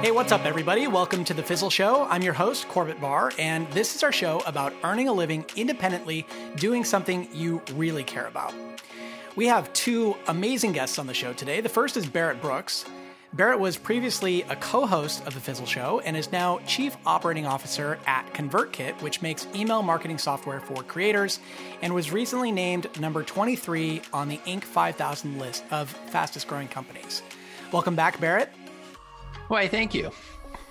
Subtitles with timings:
[0.00, 0.86] Hey, what's up, everybody?
[0.86, 2.04] Welcome to The Fizzle Show.
[2.04, 6.26] I'm your host, Corbett Barr, and this is our show about earning a living independently
[6.56, 8.54] doing something you really care about.
[9.36, 11.60] We have two amazing guests on the show today.
[11.60, 12.86] The first is Barrett Brooks.
[13.34, 17.44] Barrett was previously a co host of The Fizzle Show and is now Chief Operating
[17.44, 21.40] Officer at ConvertKit, which makes email marketing software for creators,
[21.82, 24.64] and was recently named number 23 on the Inc.
[24.64, 27.20] 5000 list of fastest growing companies.
[27.70, 28.50] Welcome back, Barrett.
[29.50, 30.12] Why, thank you.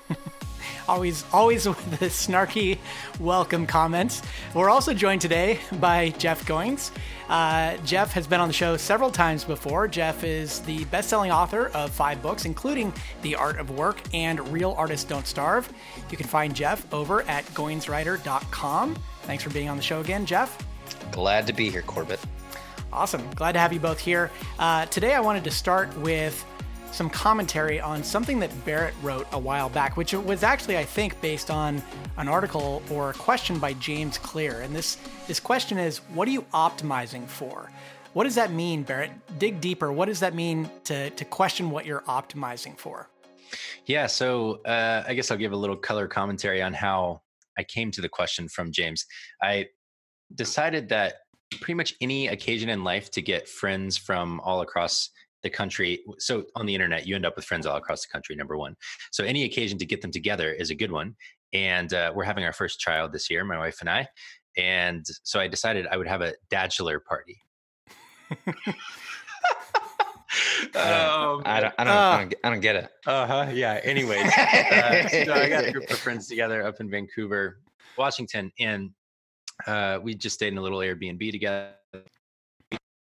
[0.88, 2.78] always, always with the snarky
[3.20, 4.22] welcome comments.
[4.54, 6.92] We're also joined today by Jeff Goins.
[7.28, 9.90] Uh, Jeff has been on the show several times before.
[9.90, 14.74] Jeff is the best-selling author of five books, including The Art of Work and Real
[14.78, 15.70] Artists Don't Starve.
[16.10, 18.96] You can find Jeff over at goinswriter.com.
[19.24, 20.58] Thanks for being on the show again, Jeff.
[21.12, 22.22] Glad to be here, Corbett.
[22.94, 23.30] Awesome.
[23.36, 24.32] Glad to have you both here.
[24.58, 26.46] Uh, today, I wanted to start with
[26.92, 31.20] some commentary on something that Barrett wrote a while back, which was actually, I think,
[31.22, 31.82] based on
[32.18, 34.62] an article or a question by James Clear.
[34.62, 37.72] And this, this question is What are you optimizing for?
[38.14, 39.12] What does that mean, Barrett?
[39.38, 39.92] Dig deeper.
[39.92, 43.10] What does that mean to, to question what you're optimizing for?
[43.86, 47.22] Yeah, so uh, I guess I'll give a little color commentary on how
[47.58, 49.06] I came to the question from James.
[49.42, 49.68] I
[50.36, 51.16] decided that
[51.62, 55.10] pretty much any occasion in life to get friends from all across
[55.44, 56.04] the country.
[56.18, 58.36] So on the internet, you end up with friends all across the country.
[58.36, 58.76] Number one.
[59.12, 61.16] So any occasion to get them together is a good one.
[61.54, 64.08] And uh, we're having our first child this year, my wife and I.
[64.58, 67.42] And so I decided I would have a dadular party.
[70.76, 72.90] um, I don't, I don't, uh, I don't, I don't get it.
[73.08, 73.52] Uh huh.
[73.52, 73.80] Yeah.
[73.84, 77.62] Anyways, uh, so I got a group of friends together up in Vancouver,
[77.98, 78.92] Washington, and
[79.66, 81.74] uh, we just stayed in a little Airbnb together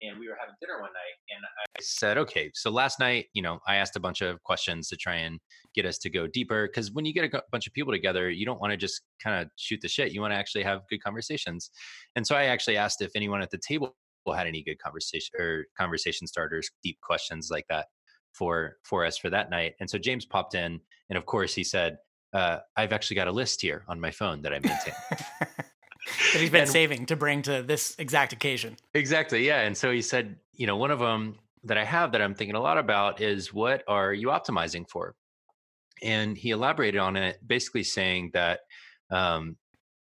[0.03, 3.41] and we were having dinner one night and i said okay so last night you
[3.41, 5.39] know i asked a bunch of questions to try and
[5.73, 8.45] get us to go deeper because when you get a bunch of people together you
[8.45, 11.01] don't want to just kind of shoot the shit you want to actually have good
[11.01, 11.71] conversations.
[12.15, 13.95] And so i actually asked if anyone at the table
[14.33, 17.87] had any good conversation or conversation starters deep questions like that
[18.33, 20.79] for for us for that night and so james popped in
[21.09, 21.97] and of course he said
[22.33, 24.93] uh, i've actually got a list here on my phone that i maintain
[26.05, 28.77] that he's been and, saving to bring to this exact occasion.
[28.93, 29.45] Exactly.
[29.45, 29.61] Yeah.
[29.61, 32.55] And so he said, you know, one of them that I have that I'm thinking
[32.55, 35.15] a lot about is what are you optimizing for?
[36.01, 38.61] And he elaborated on it, basically saying that,
[39.09, 39.55] um,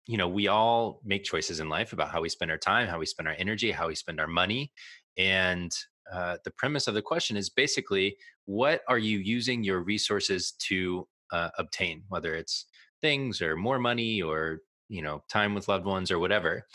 [0.08, 2.98] you know, we all make choices in life about how we spend our time, how
[2.98, 4.72] we spend our energy, how we spend our money.
[5.18, 5.72] And
[6.12, 11.08] uh, the premise of the question is basically, what are you using your resources to
[11.32, 12.66] uh, obtain, whether it's
[13.02, 14.60] things or more money or
[14.92, 16.66] you know time with loved ones or whatever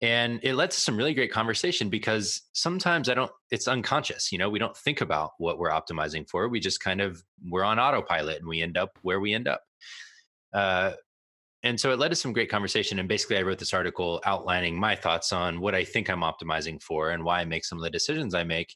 [0.00, 4.38] and it led to some really great conversation because sometimes i don't it's unconscious you
[4.38, 7.78] know we don't think about what we're optimizing for we just kind of we're on
[7.78, 9.62] autopilot and we end up where we end up.
[10.52, 10.92] Uh,
[11.62, 14.78] and so it led to some great conversation and basically i wrote this article outlining
[14.78, 17.82] my thoughts on what i think i'm optimizing for and why i make some of
[17.82, 18.74] the decisions i make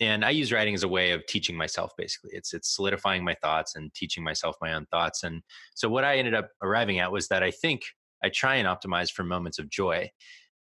[0.00, 2.30] and i use writing as a way of teaching myself basically.
[2.32, 5.42] It's it's solidifying my thoughts and teaching myself my own thoughts and
[5.74, 7.82] so what i ended up arriving at was that i think
[8.22, 10.10] i try and optimize for moments of joy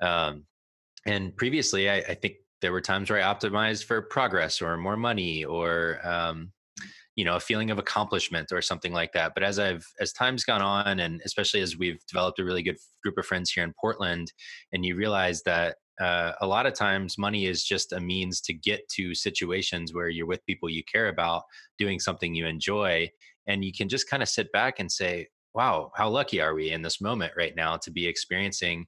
[0.01, 0.45] um,
[1.05, 4.97] and previously I, I, think there were times where i optimized for progress or more
[4.97, 6.51] money or um,
[7.15, 10.43] you know a feeling of accomplishment or something like that but as i've as time's
[10.43, 13.73] gone on and especially as we've developed a really good group of friends here in
[13.79, 14.31] portland
[14.73, 18.53] and you realize that uh, a lot of times money is just a means to
[18.53, 21.43] get to situations where you're with people you care about
[21.77, 23.09] doing something you enjoy
[23.47, 26.71] and you can just kind of sit back and say wow how lucky are we
[26.71, 28.85] in this moment right now to be experiencing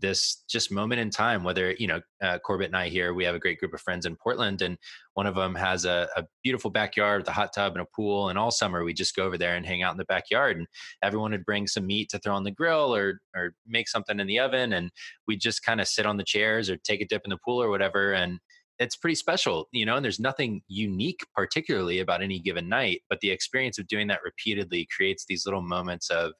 [0.00, 3.34] this just moment in time whether you know uh, corbett and i here we have
[3.34, 4.76] a great group of friends in portland and
[5.14, 8.28] one of them has a, a, beautiful backyard with a hot tub and a pool
[8.28, 10.66] and all summer we just go over there and hang out in the backyard and
[11.02, 14.26] everyone would bring some meat to throw on the grill or or make something in
[14.26, 14.90] the oven and
[15.26, 17.62] we just kind of sit on the chairs or take a dip in the pool
[17.62, 18.38] or whatever and
[18.78, 23.20] it's pretty special you know and there's nothing unique particularly about any given night but
[23.20, 26.32] the experience of doing that repeatedly creates these little moments of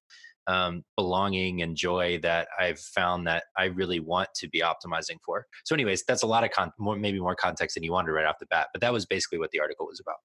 [0.46, 5.46] um, belonging and joy that I've found that I really want to be optimizing for.
[5.64, 8.26] So, anyways, that's a lot of con- more, maybe more context than you wanted right
[8.26, 10.16] off the bat, but that was basically what the article was about.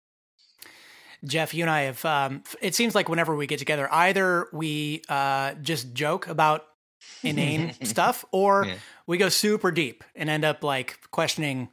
[1.23, 2.03] Jeff, you and I have.
[2.05, 6.65] Um, it seems like whenever we get together, either we uh, just joke about
[7.23, 8.75] inane stuff, or yeah.
[9.07, 11.69] we go super deep and end up like questioning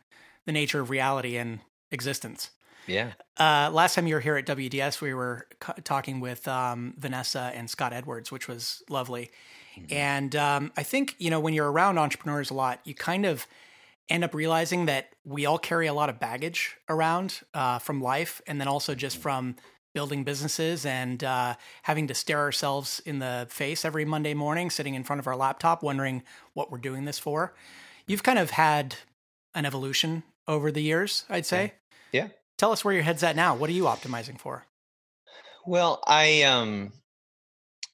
[0.47, 1.61] the nature of reality and
[1.91, 2.50] existence.
[2.87, 3.12] Yeah.
[3.38, 5.46] Uh, last time you were here at WDS, we were
[5.84, 9.31] talking with um, Vanessa and Scott Edwards, which was lovely.
[9.76, 9.93] Mm-hmm.
[9.93, 13.46] And um, I think, you know, when you're around entrepreneurs a lot, you kind of
[14.08, 18.43] end up realizing that we all carry a lot of baggage around uh, from life
[18.46, 19.23] and then also just mm-hmm.
[19.23, 19.56] from
[19.94, 24.94] building businesses and uh, having to stare ourselves in the face every Monday morning, sitting
[24.94, 26.23] in front of our laptop, wondering
[26.55, 27.55] what we're doing this for.
[28.06, 28.96] You've kind of had
[29.55, 31.75] an evolution over the years, I'd say.
[32.11, 32.25] Yeah.
[32.25, 32.29] yeah.
[32.62, 33.56] Tell us where your head's at now.
[33.56, 34.67] What are you optimizing for?
[35.67, 36.93] Well, I um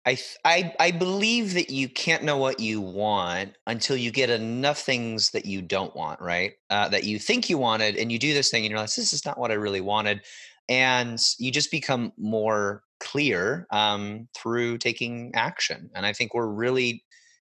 [0.05, 4.79] I, I I believe that you can't know what you want until you get enough
[4.79, 6.53] things that you don't want, right?
[6.69, 9.15] Uh, that you think you wanted, and you do this thing, and you're like, "This
[9.15, 10.21] is not what I really wanted,"
[10.69, 15.89] and you just become more clear um, through taking action.
[15.95, 17.03] And I think we're really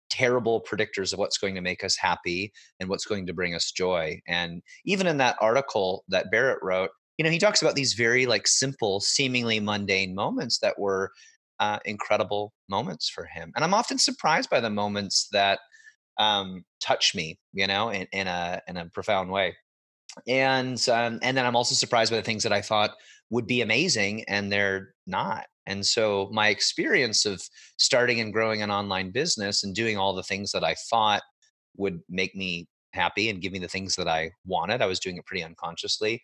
[0.10, 3.72] terrible predictors of what's going to make us happy and what's going to bring us
[3.72, 4.22] joy.
[4.28, 8.26] And even in that article that Barrett wrote, you know, he talks about these very
[8.26, 11.12] like simple, seemingly mundane moments that were
[11.60, 13.52] uh, incredible moments for him.
[13.56, 15.60] And I'm often surprised by the moments that
[16.20, 19.56] um, touch me, you know, in, in a in a profound way.
[20.28, 22.92] And um, and then I'm also surprised by the things that I thought
[23.30, 25.46] would be amazing and they're not.
[25.66, 27.42] And so my experience of
[27.78, 31.24] starting and growing an online business and doing all the things that I thought
[31.78, 35.18] would make me happy and give me the things that I wanted, I was doing
[35.18, 36.22] it pretty unconsciously,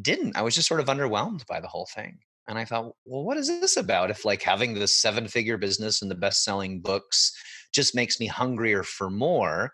[0.00, 0.36] didn't.
[0.36, 2.18] I was just sort of underwhelmed by the whole thing.
[2.48, 4.10] And I thought, well, what is this about?
[4.10, 7.32] If like having this seven figure business and the best selling books
[7.72, 9.72] just makes me hungrier for more,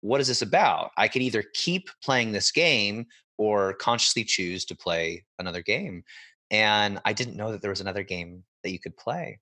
[0.00, 0.92] what is this about?
[0.96, 3.06] I could either keep playing this game
[3.38, 6.04] or consciously choose to play another game.
[6.50, 9.38] And I didn't know that there was another game that you could play.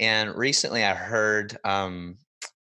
[0.00, 2.16] And recently I heard um,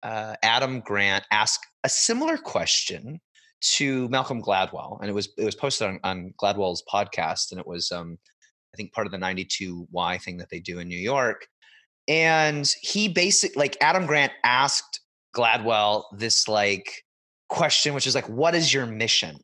[0.03, 3.21] uh, Adam Grant ask a similar question
[3.63, 7.67] to Malcolm Gladwell, and it was it was posted on, on Gladwell's podcast, and it
[7.67, 8.19] was um,
[8.73, 11.47] I think part of the 92Y thing that they do in New York.
[12.09, 15.01] And he basically, like Adam Grant asked
[15.37, 17.05] Gladwell this like
[17.49, 19.39] question, which is like, what is your mission?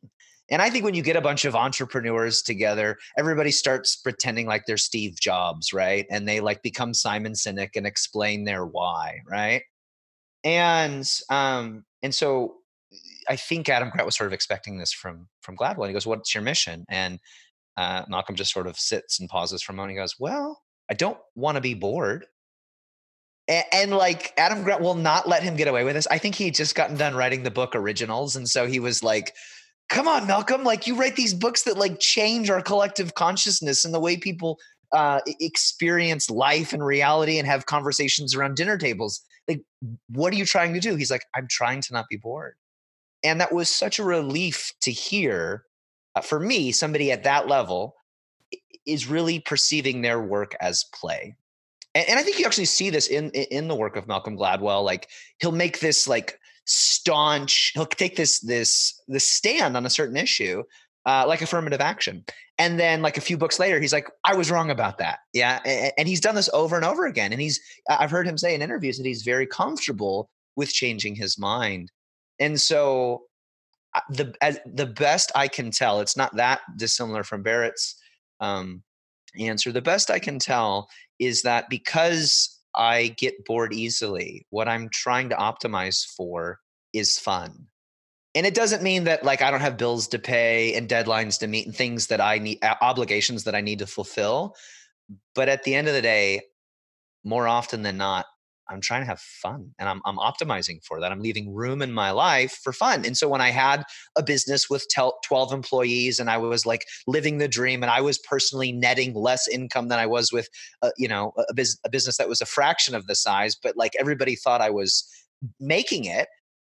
[0.51, 4.63] And I think when you get a bunch of entrepreneurs together, everybody starts pretending like
[4.65, 6.07] they're Steve Jobs, right?
[6.09, 9.61] And they like become Simon Sinek and explain their why, right?
[10.43, 12.55] And um, and so
[13.29, 15.83] I think Adam Grant was sort of expecting this from from Gladwell.
[15.83, 17.19] And he goes, "What's your mission?" And
[17.79, 19.91] uh, Malcolm just sort of sits and pauses for a moment.
[19.91, 20.61] He goes, Well,
[20.91, 22.25] I don't want to be bored.
[23.47, 26.07] And, and, like Adam Grant will not let him get away with this.
[26.11, 28.35] I think he had just gotten done writing the book originals.
[28.35, 29.33] And so he was like,
[29.87, 33.93] Come on, Malcolm, like you write these books that like change our collective consciousness and
[33.93, 34.59] the way people
[34.91, 39.21] uh, experience life and reality and have conversations around dinner tables.
[39.47, 39.61] Like,
[40.09, 40.95] what are you trying to do?
[40.95, 42.55] He's like, I'm trying to not be bored.
[43.23, 45.65] And that was such a relief to hear
[46.15, 47.95] uh, for me, somebody at that level
[48.85, 51.35] is really perceiving their work as play.
[51.95, 54.83] And, and I think you actually see this in in the work of Malcolm Gladwell.
[54.83, 60.17] Like he'll make this like staunch, he'll take this this this stand on a certain
[60.17, 60.63] issue,
[61.05, 62.25] uh, like affirmative action.
[62.57, 65.59] And then, like a few books later, he's like, "I was wrong about that." Yeah,
[65.63, 67.31] and, and, he's done this over and over again.
[67.31, 71.39] And he's, I've heard him say in interviews that he's very comfortable with changing his
[71.39, 71.89] mind.
[72.39, 73.23] And so,
[74.09, 77.95] the as the best I can tell, it's not that dissimilar from Barrett's
[78.39, 78.83] um,
[79.37, 79.71] answer.
[79.71, 80.89] The best I can tell
[81.19, 86.59] is that because I get bored easily, what I'm trying to optimize for
[86.93, 87.67] is fun.
[88.35, 91.47] And it doesn't mean that like I don't have bills to pay and deadlines to
[91.47, 94.55] meet and things that I need obligations that I need to fulfill.
[95.33, 96.41] But at the end of the day,
[97.23, 98.27] more often than not,
[98.69, 101.11] I'm trying to have fun and I'm, I'm optimizing for that.
[101.11, 103.05] I'm leaving room in my life for fun.
[103.05, 103.83] And so when I had
[104.17, 108.17] a business with 12 employees and I was like living the dream and I was
[108.19, 110.49] personally netting less income than I was with,
[110.81, 113.75] uh, you know, a, biz- a business that was a fraction of the size, but
[113.75, 115.07] like everybody thought I was
[115.59, 116.27] making it,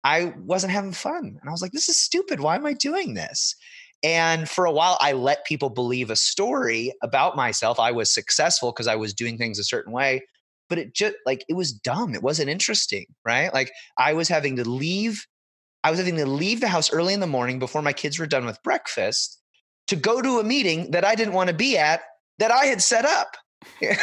[0.04, 1.38] I wasn't having fun.
[1.40, 2.40] And I was like, this is stupid.
[2.40, 3.56] Why am I doing this?
[4.02, 7.80] And for a while, I let people believe a story about myself.
[7.80, 10.22] I was successful because I was doing things a certain way
[10.70, 12.16] but it just like it was dumb.
[12.16, 13.54] It wasn't interesting, right?
[13.54, 15.26] Like I was having to leave
[15.84, 18.28] I was having to leave the house early in the morning before my kids were
[18.28, 19.42] done with breakfast
[19.88, 22.02] to go to a meeting that I didn't want to be at
[22.38, 23.36] that I had set up.
[23.82, 23.98] and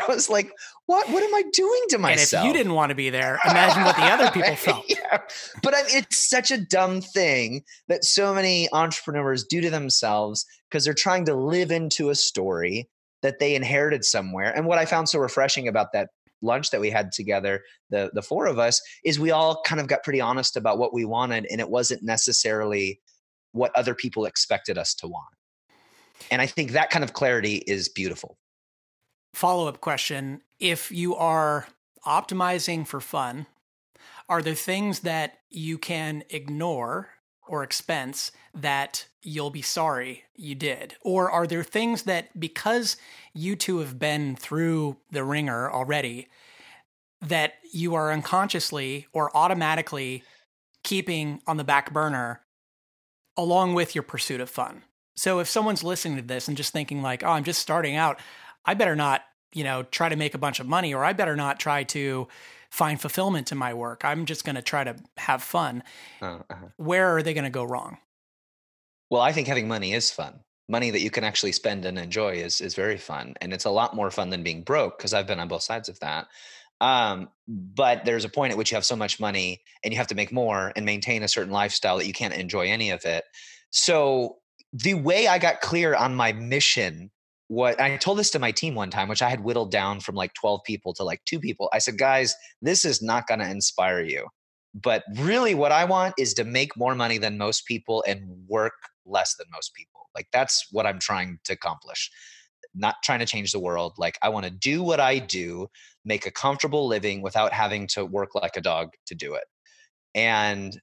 [0.00, 0.50] I was like,
[0.86, 2.42] what what am I doing to myself?
[2.42, 4.84] And if you didn't want to be there, imagine what the other people felt.
[4.88, 5.18] yeah.
[5.62, 10.46] But I mean, it's such a dumb thing that so many entrepreneurs do to themselves
[10.70, 12.88] because they're trying to live into a story
[13.24, 14.54] that they inherited somewhere.
[14.54, 16.10] And what I found so refreshing about that
[16.42, 19.88] lunch that we had together, the the four of us, is we all kind of
[19.88, 23.00] got pretty honest about what we wanted, and it wasn't necessarily
[23.52, 25.34] what other people expected us to want.
[26.30, 28.36] And I think that kind of clarity is beautiful.
[29.32, 31.66] Follow up question If you are
[32.06, 33.46] optimizing for fun,
[34.28, 37.08] are there things that you can ignore
[37.46, 40.94] or expense that you'll be sorry you did?
[41.02, 42.96] Or are there things that because
[43.32, 46.28] you two have been through the wringer already
[47.20, 50.22] that you are unconsciously or automatically
[50.82, 52.42] keeping on the back burner
[53.36, 54.82] along with your pursuit of fun?
[55.16, 58.18] So if someone's listening to this and just thinking like, "Oh, I'm just starting out,
[58.64, 59.22] I better not,
[59.52, 62.28] you know, try to make a bunch of money or I better not try to
[62.74, 64.04] find fulfillment in my work.
[64.04, 65.82] I'm just going to try to have fun."
[66.20, 66.66] Uh, uh-huh.
[66.76, 67.98] Where are they going to go wrong?
[69.10, 70.40] Well, I think having money is fun.
[70.68, 73.70] Money that you can actually spend and enjoy is is very fun, and it's a
[73.70, 76.26] lot more fun than being broke because I've been on both sides of that.
[76.80, 80.08] Um, but there's a point at which you have so much money and you have
[80.08, 83.24] to make more and maintain a certain lifestyle that you can't enjoy any of it.
[83.70, 84.38] So
[84.72, 87.10] the way I got clear on my mission
[87.54, 90.16] what I told this to my team one time, which I had whittled down from
[90.16, 91.68] like 12 people to like two people.
[91.72, 94.26] I said, guys, this is not going to inspire you.
[94.74, 98.72] But really, what I want is to make more money than most people and work
[99.06, 100.08] less than most people.
[100.16, 102.10] Like, that's what I'm trying to accomplish.
[102.74, 103.92] Not trying to change the world.
[103.98, 105.68] Like, I want to do what I do,
[106.04, 109.44] make a comfortable living without having to work like a dog to do it.
[110.12, 110.76] And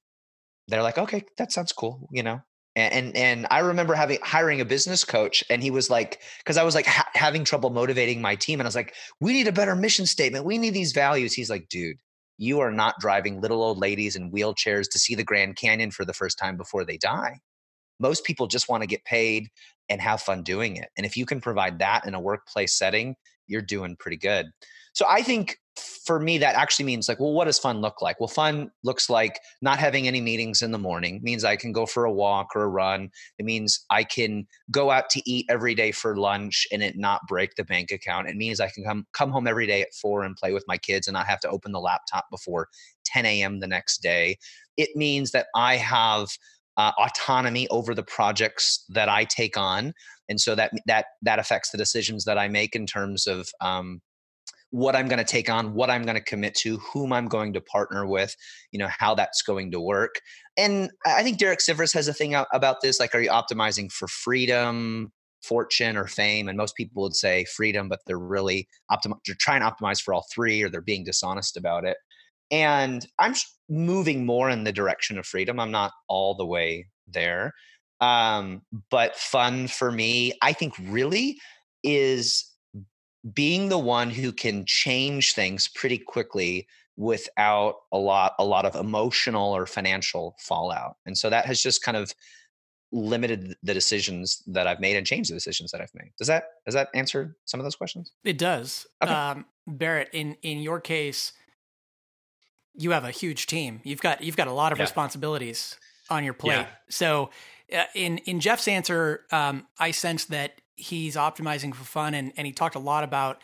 [0.69, 2.07] they're like, okay, that sounds cool.
[2.13, 2.41] You know,
[2.75, 6.63] and and I remember having hiring a business coach, and he was like, because I
[6.63, 9.51] was like ha- having trouble motivating my team, and I was like, we need a
[9.51, 10.45] better mission statement.
[10.45, 11.33] We need these values.
[11.33, 11.97] He's like, dude,
[12.37, 16.05] you are not driving little old ladies in wheelchairs to see the Grand Canyon for
[16.05, 17.39] the first time before they die.
[17.99, 19.49] Most people just want to get paid
[19.89, 20.89] and have fun doing it.
[20.97, 23.15] And if you can provide that in a workplace setting,
[23.47, 24.47] you're doing pretty good.
[24.93, 28.19] So I think for me that actually means like well what does fun look like?
[28.19, 31.71] Well fun looks like not having any meetings in the morning it means i can
[31.71, 33.09] go for a walk or a run.
[33.37, 37.21] It means i can go out to eat every day for lunch and it not
[37.27, 38.27] break the bank account.
[38.27, 40.77] It means i can come come home every day at four and play with my
[40.77, 42.67] kids and not have to open the laptop before
[43.05, 44.37] 10 a.m the next day.
[44.77, 46.29] It means that i have
[46.77, 49.93] uh, autonomy over the projects that i take on
[50.29, 54.01] and so that that that affects the decisions that i make in terms of um,
[54.71, 57.53] what I'm going to take on, what I'm going to commit to, whom I'm going
[57.53, 58.35] to partner with,
[58.71, 60.15] you know, how that's going to work.
[60.57, 64.07] And I think Derek Sivers has a thing about this like, are you optimizing for
[64.07, 65.11] freedom,
[65.43, 66.47] fortune, or fame?
[66.47, 70.13] And most people would say freedom, but they're really optim- they're trying to optimize for
[70.13, 71.97] all three or they're being dishonest about it.
[72.49, 73.33] And I'm
[73.69, 75.59] moving more in the direction of freedom.
[75.59, 77.53] I'm not all the way there.
[77.99, 81.39] Um, but fun for me, I think really
[81.83, 82.50] is
[83.33, 88.75] being the one who can change things pretty quickly without a lot a lot of
[88.75, 92.13] emotional or financial fallout and so that has just kind of
[92.91, 96.43] limited the decisions that i've made and changed the decisions that i've made does that
[96.65, 99.11] does that answer some of those questions it does okay.
[99.11, 101.31] um, barrett in in your case
[102.75, 104.83] you have a huge team you've got you've got a lot of yeah.
[104.83, 105.77] responsibilities
[106.09, 106.67] on your plate yeah.
[106.89, 107.29] so
[107.73, 112.47] uh, in in jeff's answer um, i sense that he's optimizing for fun and, and
[112.47, 113.41] he talked a lot about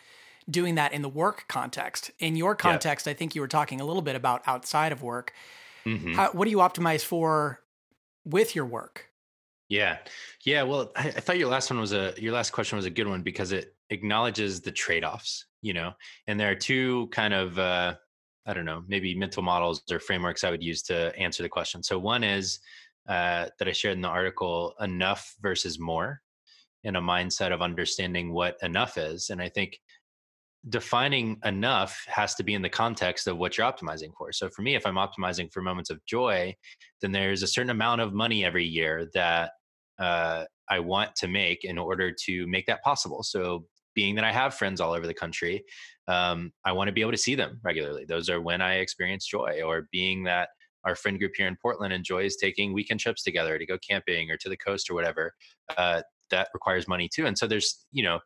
[0.49, 2.11] doing that in the work context.
[2.19, 5.33] In your context, I think you were talking a little bit about outside of work.
[5.85, 6.13] Mm-hmm.
[6.13, 7.61] How, what do you optimize for
[8.25, 9.09] with your work?
[9.69, 9.97] Yeah,
[10.45, 10.63] yeah.
[10.63, 13.07] Well, I, I, thought your last one was a your last question was a good
[13.07, 15.45] one because it acknowledges the trade offs.
[15.61, 15.93] You know,
[16.27, 17.95] and there are two kind of uh,
[18.45, 21.83] I don't know maybe mental models or frameworks I would use to answer the question.
[21.83, 22.59] So one is
[23.09, 26.21] uh, that I shared in the article: enough versus more
[26.83, 29.29] in a mindset of understanding what enough is.
[29.29, 29.79] And I think
[30.69, 34.31] defining enough has to be in the context of what you're optimizing for.
[34.31, 36.55] So for me, if I'm optimizing for moments of joy,
[37.01, 39.51] then there's a certain amount of money every year that
[39.99, 43.23] uh, I want to make in order to make that possible.
[43.23, 43.65] So
[43.95, 45.63] being that I have friends all over the country,
[46.07, 48.05] um, I want to be able to see them regularly.
[48.05, 50.49] Those are when I experience joy, or being that
[50.85, 54.37] our friend group here in Portland enjoys taking weekend trips together to go camping or
[54.37, 55.33] to the coast or whatever.
[55.77, 57.25] Uh, that requires money too.
[57.25, 58.19] And so there's, you know,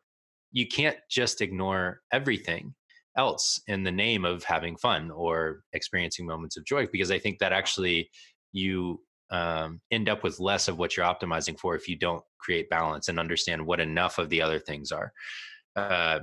[0.52, 2.74] you can't just ignore everything
[3.16, 7.38] else in the name of having fun or experiencing moments of joy because I think
[7.38, 8.10] that actually
[8.52, 12.68] you um, end up with less of what you're optimizing for if you don't create
[12.68, 15.12] balance and understand what enough of the other things are.
[15.74, 16.20] Uh,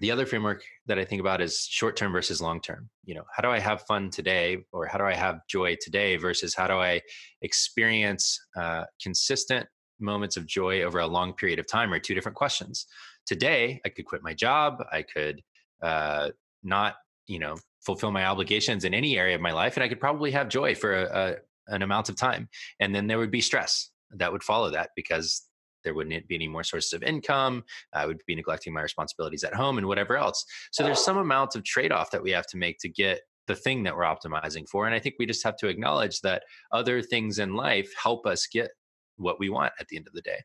[0.00, 2.90] the other framework that I think about is short term versus long term.
[3.04, 6.16] You know, how do I have fun today, or how do I have joy today,
[6.16, 7.00] versus how do I
[7.40, 9.66] experience uh, consistent
[9.98, 12.86] moments of joy over a long period of time are two different questions.
[13.26, 14.82] Today, I could quit my job.
[14.92, 15.42] I could
[15.82, 16.30] uh,
[16.62, 20.00] not, you know, fulfill my obligations in any area of my life, and I could
[20.00, 22.48] probably have joy for a, a, an amount of time.
[22.80, 25.46] And then there would be stress that would follow that because
[25.84, 27.64] there wouldn't be any more sources of income.
[27.94, 30.44] I would be neglecting my responsibilities at home and whatever else.
[30.72, 33.54] So there's some amount of trade off that we have to make to get the
[33.54, 34.86] thing that we're optimizing for.
[34.86, 38.48] And I think we just have to acknowledge that other things in life help us
[38.48, 38.70] get
[39.16, 40.40] what we want at the end of the day.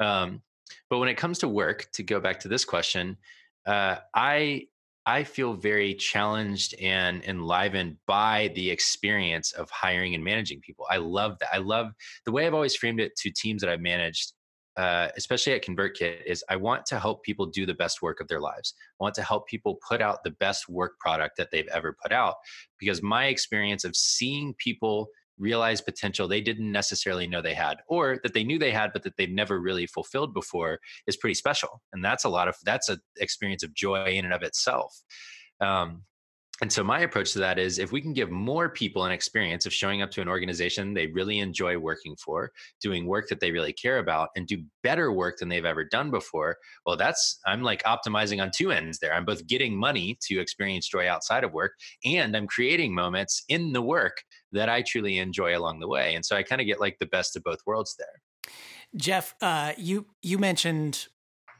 [0.00, 0.42] Um,
[0.88, 3.16] but when it comes to work, to go back to this question,
[3.66, 4.66] uh, I
[5.04, 10.86] I feel very challenged and enlivened by the experience of hiring and managing people.
[10.88, 11.48] I love that.
[11.52, 11.92] I love
[12.24, 14.32] the way I've always framed it to teams that I've managed,
[14.76, 18.28] uh, especially at ConvertKit, is I want to help people do the best work of
[18.28, 18.74] their lives.
[19.00, 22.12] I want to help people put out the best work product that they've ever put
[22.12, 22.36] out
[22.78, 25.08] because my experience of seeing people
[25.38, 29.02] realize potential they didn't necessarily know they had or that they knew they had but
[29.02, 32.88] that they've never really fulfilled before is pretty special and that's a lot of that's
[32.88, 35.02] an experience of joy in and of itself
[35.60, 36.02] um,
[36.62, 39.66] and so my approach to that is if we can give more people an experience
[39.66, 43.50] of showing up to an organization they really enjoy working for, doing work that they
[43.50, 47.62] really care about, and do better work than they've ever done before, well, that's I'm
[47.62, 49.12] like optimizing on two ends there.
[49.12, 51.72] I'm both getting money to experience joy outside of work,
[52.04, 54.22] and I'm creating moments in the work
[54.52, 56.14] that I truly enjoy along the way.
[56.14, 58.52] And so I kind of get like the best of both worlds there.
[58.94, 61.06] Jeff, uh, you you mentioned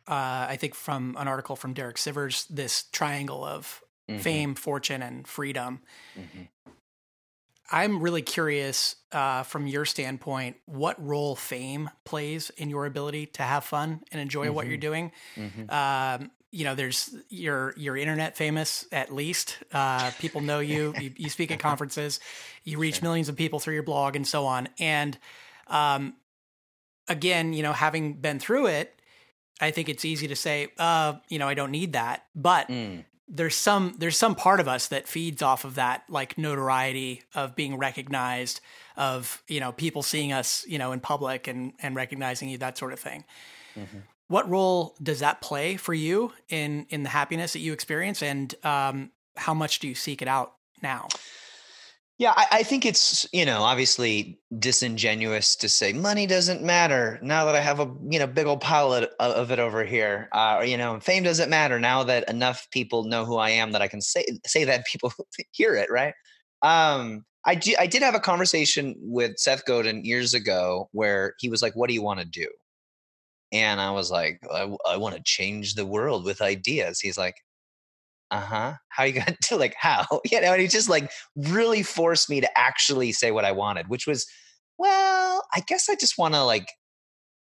[0.07, 4.21] uh, I think from an article from Derek Sivers, this triangle of mm-hmm.
[4.21, 5.81] fame, fortune, and freedom.
[6.19, 6.43] Mm-hmm.
[7.71, 13.43] I'm really curious uh, from your standpoint what role fame plays in your ability to
[13.43, 14.55] have fun and enjoy mm-hmm.
[14.55, 14.81] what you're mm-hmm.
[14.81, 15.13] doing.
[15.37, 15.71] Mm-hmm.
[15.71, 19.59] Um, you know, there's you're you're internet famous at least.
[19.73, 20.95] Uh, people know you.
[21.01, 21.13] you.
[21.17, 21.29] you.
[21.29, 22.21] speak at conferences.
[22.63, 23.05] You reach sure.
[23.05, 24.69] millions of people through your blog and so on.
[24.79, 25.19] And
[25.67, 26.15] um,
[27.09, 28.95] again, you know, having been through it,
[29.61, 32.27] I think it's easy to say, uh, you know, I don't need that.
[32.35, 36.37] But mm there's some there's some part of us that feeds off of that like
[36.37, 38.61] notoriety of being recognized
[38.97, 42.77] of you know people seeing us you know in public and and recognizing you that
[42.77, 43.25] sort of thing
[43.75, 43.99] mm-hmm.
[44.33, 48.55] What role does that play for you in in the happiness that you experience and
[48.65, 51.07] um, how much do you seek it out now
[52.19, 57.45] yeah, I, I, think it's you know obviously disingenuous to say money doesn't matter now
[57.47, 60.29] that I have a you know big old pile of, of it over here.
[60.31, 63.73] Uh, or, you know, fame doesn't matter now that enough people know who I am
[63.73, 65.13] that I can say say that people
[65.51, 65.91] hear it.
[65.91, 66.15] Right.
[66.63, 71.49] Um, I do, I did have a conversation with Seth Godin years ago where he
[71.49, 72.47] was like, "What do you want to do?"
[73.53, 77.37] And I was like, "I, I want to change the world with ideas." He's like,
[78.31, 80.07] uh-huh how you got to like how?
[80.31, 83.89] You know and he just like really forced me to actually say what i wanted
[83.89, 84.27] which was
[84.79, 86.69] well i guess i just want to like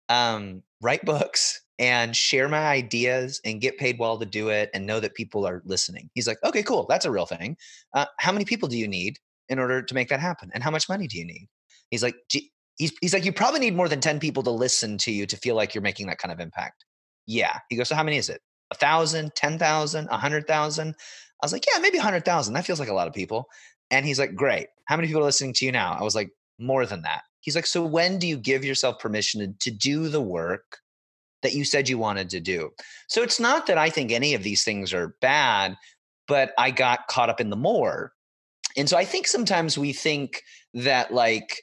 [0.09, 4.85] um write books and share my ideas and get paid well to do it and
[4.85, 6.09] know that people are listening.
[6.13, 7.57] He's like okay cool that's a real thing.
[7.93, 9.17] Uh, how many people do you need
[9.49, 10.51] in order to make that happen?
[10.53, 11.47] And how much money do you need?
[11.91, 12.15] He's like
[12.77, 15.37] he's, he's like you probably need more than 10 people to listen to you to
[15.37, 16.85] feel like you're making that kind of impact
[17.25, 20.95] yeah he goes so how many is it a thousand, ten thousand, a hundred thousand.
[21.41, 22.53] I was like, yeah, maybe a hundred thousand.
[22.53, 23.47] That feels like a lot of people.
[23.91, 24.67] And he's like, great.
[24.85, 25.95] How many people are listening to you now?
[25.99, 27.23] I was like, more than that.
[27.41, 30.79] He's like, so when do you give yourself permission to, to do the work
[31.43, 32.71] that you said you wanted to do?
[33.07, 35.77] So it's not that I think any of these things are bad,
[36.27, 38.13] but I got caught up in the more.
[38.75, 40.41] And so I think sometimes we think
[40.73, 41.61] that like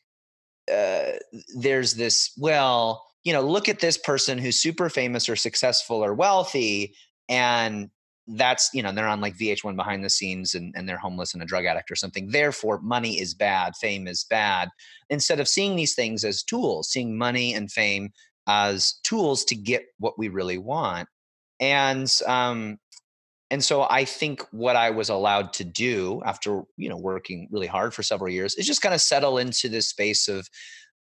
[0.70, 1.12] uh,
[1.56, 6.14] there's this, well, you know, look at this person who's super famous or successful or
[6.14, 6.94] wealthy,
[7.28, 7.90] and
[8.28, 11.42] that's you know they're on like VH1 behind the scenes and, and they're homeless and
[11.42, 12.28] a drug addict or something.
[12.30, 14.68] Therefore, money is bad, fame is bad.
[15.10, 18.10] Instead of seeing these things as tools, seeing money and fame
[18.46, 21.08] as tools to get what we really want.
[21.60, 22.78] And um,
[23.52, 27.66] and so I think what I was allowed to do after you know working really
[27.66, 30.48] hard for several years is just kind of settle into this space of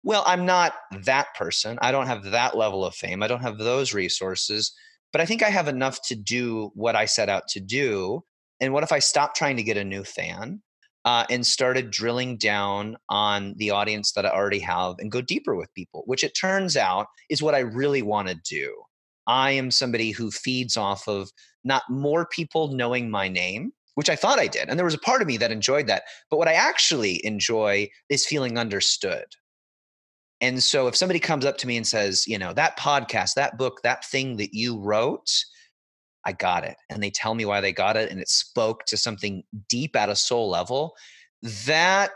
[0.04, 1.78] well, I'm not that person.
[1.82, 3.22] I don't have that level of fame.
[3.22, 4.72] I don't have those resources,
[5.12, 8.24] but I think I have enough to do what I set out to do.
[8.62, 10.62] And what if I stopped trying to get a new fan
[11.04, 15.58] uh, and started drilling down on the audience that I already have and go deeper
[15.58, 18.74] with people, which it turns out is what I really want to do.
[19.30, 21.32] I am somebody who feeds off of
[21.64, 24.68] not more people knowing my name, which I thought I did.
[24.68, 26.04] And there was a part of me that enjoyed that.
[26.32, 29.26] But what I actually enjoy is feeling understood.
[30.42, 33.58] And so if somebody comes up to me and says, you know, that podcast, that
[33.58, 35.30] book, that thing that you wrote,
[36.26, 36.78] I got it.
[36.90, 40.10] And they tell me why they got it and it spoke to something deep at
[40.10, 40.96] a soul level,
[41.66, 42.12] that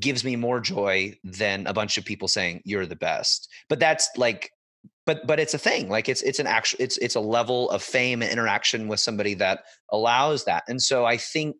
[0.00, 3.48] gives me more joy than a bunch of people saying you're the best.
[3.68, 4.50] But that's like
[5.06, 5.88] but but it's a thing.
[5.88, 9.34] Like it's it's an actual it's it's a level of fame and interaction with somebody
[9.34, 10.64] that allows that.
[10.68, 11.56] And so I think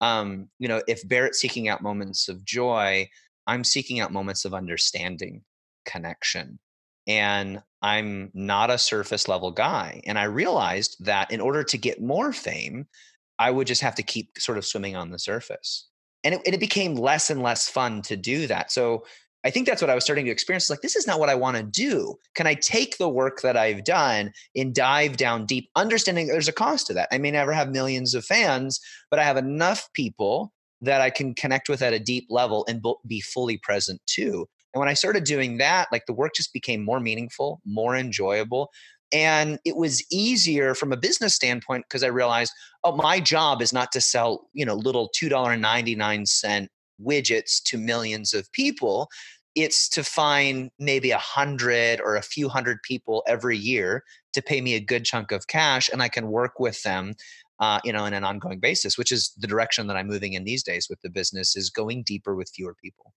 [0.00, 3.08] um, you know, if Barrett's seeking out moments of joy,
[3.46, 5.42] I'm seeking out moments of understanding,
[5.84, 6.58] connection.
[7.06, 10.02] And I'm not a surface level guy.
[10.06, 12.86] And I realized that in order to get more fame,
[13.38, 15.88] I would just have to keep sort of swimming on the surface.
[16.24, 18.72] And it, and it became less and less fun to do that.
[18.72, 19.04] So
[19.44, 20.68] I think that's what I was starting to experience.
[20.68, 22.16] Like, this is not what I want to do.
[22.34, 26.52] Can I take the work that I've done and dive down deep, understanding there's a
[26.52, 27.08] cost to that?
[27.12, 31.34] I may never have millions of fans, but I have enough people that I can
[31.34, 34.48] connect with at a deep level and be fully present too.
[34.74, 38.70] And when I started doing that, like the work just became more meaningful, more enjoyable.
[39.12, 42.52] And it was easier from a business standpoint because I realized,
[42.84, 46.68] oh, my job is not to sell, you know, little $2.99
[47.02, 49.08] widgets to millions of people.
[49.54, 54.04] It's to find maybe a hundred or a few hundred people every year
[54.34, 57.14] to pay me a good chunk of cash, and I can work with them
[57.58, 60.44] uh, you know, on an ongoing basis, which is the direction that I'm moving in
[60.44, 63.12] these days with the business is going deeper with fewer people.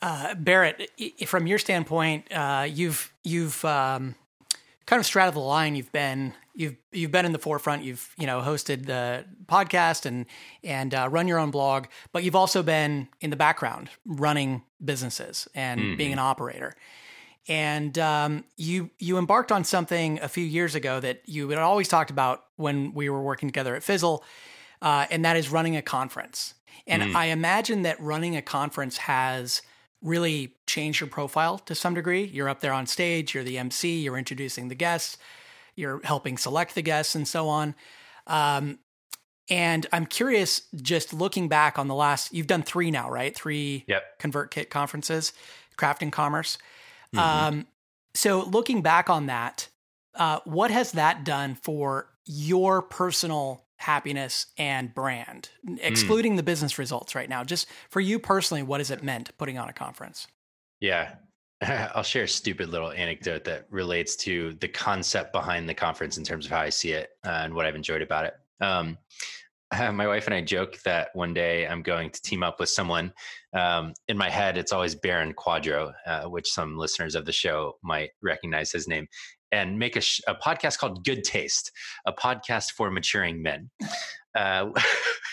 [0.00, 0.90] Uh, Barrett,
[1.26, 4.14] from your standpoint, uh, you've you've um,
[4.86, 5.74] kind of straddled the line.
[5.74, 7.84] You've been you've you've been in the forefront.
[7.84, 10.26] You've you know hosted the podcast and
[10.62, 15.48] and uh, run your own blog, but you've also been in the background running businesses
[15.54, 15.96] and mm-hmm.
[15.96, 16.74] being an operator
[17.48, 21.88] and um, you you embarked on something a few years ago that you had always
[21.88, 24.24] talked about when we were working together at Fizzle,
[24.80, 26.54] uh, and that is running a conference.
[26.86, 27.14] And mm.
[27.14, 29.62] I imagine that running a conference has
[30.04, 32.24] really change your profile to some degree.
[32.24, 35.16] You're up there on stage, you're the MC, you're introducing the guests,
[35.74, 37.74] you're helping select the guests, and so on.
[38.26, 38.78] Um,
[39.50, 43.34] and I'm curious, just looking back on the last, you've done three now, right?
[43.34, 44.18] Three yep.
[44.20, 45.32] ConvertKit conferences,
[45.76, 46.58] Craft and Commerce.
[47.14, 47.18] Mm-hmm.
[47.18, 47.66] Um,
[48.14, 49.68] so looking back on that,
[50.14, 55.78] uh, what has that done for your personal happiness and brand, mm.
[55.80, 56.36] excluding mm.
[56.36, 57.44] the business results right now?
[57.44, 60.26] Just for you personally, what has it meant putting on a conference?
[60.80, 61.14] Yeah.
[61.62, 66.24] I'll share a stupid little anecdote that relates to the concept behind the conference in
[66.24, 68.34] terms of how I see it uh, and what I've enjoyed about it.
[68.60, 68.98] Um,
[69.92, 73.12] my wife and I joke that one day I'm going to team up with someone.
[73.52, 77.76] Um, in my head, it's always Baron Quadro, uh, which some listeners of the show
[77.82, 79.06] might recognize his name,
[79.54, 81.70] and make a, sh- a podcast called Good Taste,
[82.06, 83.70] a podcast for maturing men.
[84.34, 84.70] Uh,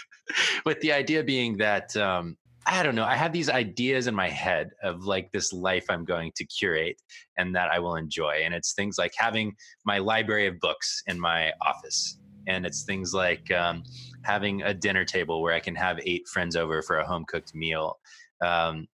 [0.66, 3.04] with the idea being that um, I don't know.
[3.04, 7.02] I have these ideas in my head of like this life I'm going to curate
[7.38, 8.42] and that I will enjoy.
[8.44, 13.14] And it's things like having my library of books in my office and it's things
[13.14, 13.84] like um,
[14.24, 17.56] having a dinner table where I can have eight friends over for a home cooked
[17.56, 17.98] meal.
[18.44, 18.88] Um,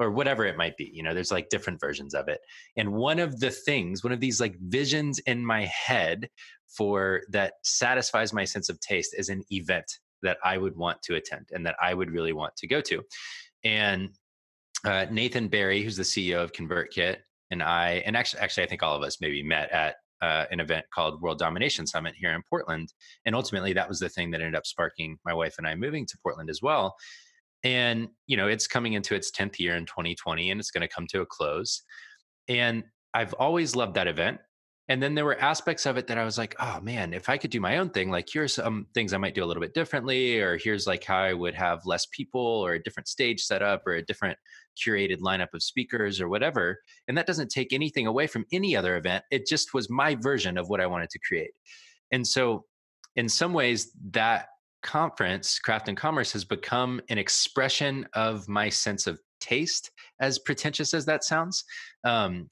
[0.00, 2.40] or whatever it might be you know there's like different versions of it
[2.76, 6.28] and one of the things one of these like visions in my head
[6.66, 11.14] for that satisfies my sense of taste is an event that i would want to
[11.14, 13.02] attend and that i would really want to go to
[13.62, 14.08] and
[14.84, 17.18] uh, nathan barry who's the ceo of convertkit
[17.50, 20.60] and i and actually actually i think all of us maybe met at uh, an
[20.60, 22.92] event called World Domination Summit here in Portland.
[23.24, 26.04] And ultimately, that was the thing that ended up sparking my wife and I moving
[26.04, 26.94] to Portland as well.
[27.62, 30.88] And, you know, it's coming into its 10th year in 2020 and it's going to
[30.88, 31.82] come to a close.
[32.48, 34.38] And I've always loved that event.
[34.88, 37.38] And then there were aspects of it that I was like, oh man, if I
[37.38, 39.72] could do my own thing, like here's some things I might do a little bit
[39.72, 43.86] differently, or here's like how I would have less people or a different stage setup
[43.86, 44.36] or a different
[44.76, 46.80] curated lineup of speakers or whatever.
[47.06, 49.22] And that doesn't take anything away from any other event.
[49.30, 51.52] It just was my version of what I wanted to create.
[52.10, 52.64] And so,
[53.14, 54.48] in some ways, that
[54.82, 59.90] conference, Craft and Commerce, has become an expression of my sense of taste,
[60.20, 61.64] as pretentious as that sounds.
[62.04, 62.50] Um,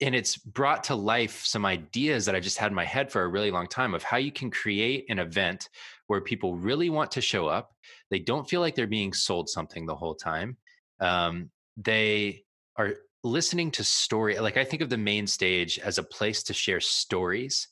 [0.00, 3.22] and it's brought to life some ideas that I just had in my head for
[3.22, 5.68] a really long time of how you can create an event
[6.06, 7.72] where people really want to show up.
[8.10, 10.56] They don't feel like they're being sold something the whole time
[11.00, 12.44] um, they
[12.76, 16.54] are listening to story like i think of the main stage as a place to
[16.54, 17.66] share stories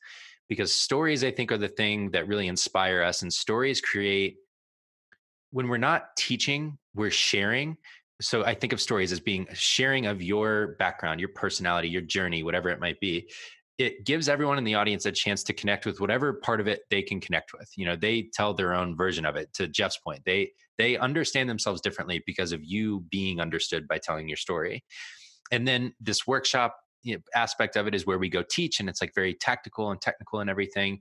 [0.49, 4.37] because stories i think are the thing that really inspire us and stories create
[5.51, 7.77] when we're not teaching we're sharing.
[8.21, 12.43] So i think of stories as being sharing of your background your personality your journey
[12.43, 13.31] whatever it might be.
[13.79, 16.81] It gives everyone in the audience a chance to connect with whatever part of it
[16.89, 17.71] they can connect with.
[17.77, 21.49] You know they tell their own version of it to jeff's point they they understand
[21.49, 24.85] themselves differently because of you being understood by telling your story.
[25.53, 28.89] And then this workshop you know, aspect of it is where we go teach and
[28.89, 31.01] it's like very tactical and technical and everything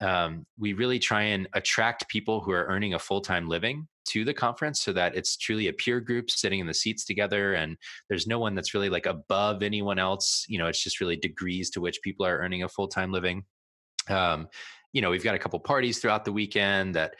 [0.00, 4.32] um, we really try and attract people who are earning a full-time living to the
[4.32, 7.76] conference so that it's truly a peer group sitting in the seats together and
[8.08, 11.70] there's no one that's really like above anyone else you know it's just really degrees
[11.70, 13.42] to which people are earning a full-time living
[14.08, 14.48] um,
[14.92, 17.14] you know we've got a couple parties throughout the weekend that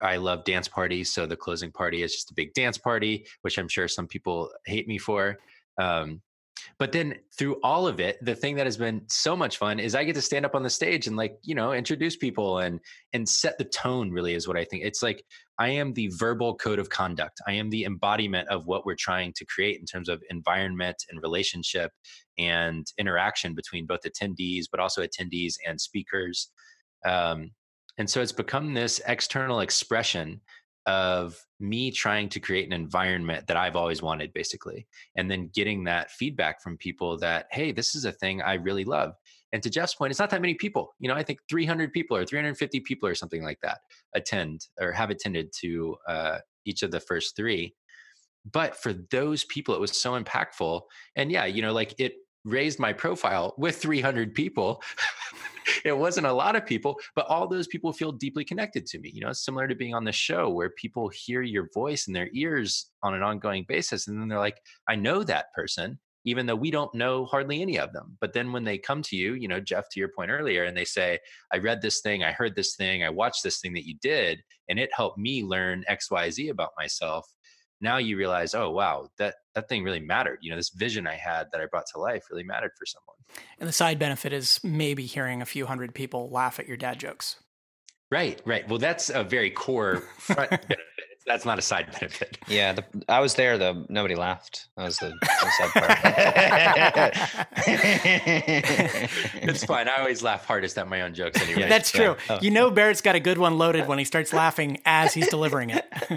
[0.00, 1.14] I love dance parties.
[1.14, 4.50] So the closing party is just a big dance party, which I'm sure some people
[4.66, 5.38] hate me for.
[5.80, 6.20] Um,
[6.78, 9.94] but then through all of it the thing that has been so much fun is
[9.94, 12.80] i get to stand up on the stage and like you know introduce people and
[13.12, 14.84] and set the tone really is what i think.
[14.84, 15.24] It's like
[15.58, 17.40] i am the verbal code of conduct.
[17.46, 21.22] I am the embodiment of what we're trying to create in terms of environment and
[21.22, 21.90] relationship
[22.38, 26.50] and interaction between both attendees but also attendees and speakers.
[27.04, 27.50] Um,
[27.98, 30.40] and so it's become this external expression
[30.86, 35.84] of me trying to create an environment that I've always wanted, basically, and then getting
[35.84, 39.14] that feedback from people that, hey, this is a thing I really love.
[39.52, 40.94] And to Jeff's point, it's not that many people.
[40.98, 43.78] You know, I think 300 people or 350 people or something like that
[44.14, 47.74] attend or have attended to uh, each of the first three.
[48.50, 50.82] But for those people, it was so impactful.
[51.16, 52.14] And yeah, you know, like it
[52.44, 54.82] raised my profile with 300 people.
[55.84, 59.10] it wasn't a lot of people, but all those people feel deeply connected to me.
[59.12, 62.28] You know, similar to being on the show where people hear your voice in their
[62.34, 64.08] ears on an ongoing basis.
[64.08, 67.78] And then they're like, I know that person, even though we don't know hardly any
[67.78, 68.16] of them.
[68.20, 70.76] But then when they come to you, you know, Jeff, to your point earlier, and
[70.76, 71.18] they say,
[71.52, 74.42] I read this thing, I heard this thing, I watched this thing that you did,
[74.68, 77.26] and it helped me learn XYZ about myself
[77.84, 80.38] now you realize, oh wow, that that thing really mattered.
[80.40, 83.14] You know, this vision I had that I brought to life really mattered for someone.
[83.60, 86.98] And the side benefit is maybe hearing a few hundred people laugh at your dad
[86.98, 87.36] jokes.
[88.10, 88.68] Right, right.
[88.68, 90.78] Well, that's a very core front benefit.
[91.26, 92.36] That's not a side benefit.
[92.48, 93.86] Yeah, the, I was there though.
[93.88, 94.66] Nobody laughed.
[94.76, 95.98] That was the, the sad part.
[99.42, 99.88] it's fine.
[99.88, 101.62] I always laugh hardest at my own jokes anyway.
[101.62, 102.16] Yeah, that's true.
[102.28, 102.36] Yeah.
[102.36, 102.38] Oh.
[102.42, 105.70] You know, Barrett's got a good one loaded when he starts laughing as he's delivering
[105.70, 105.86] it.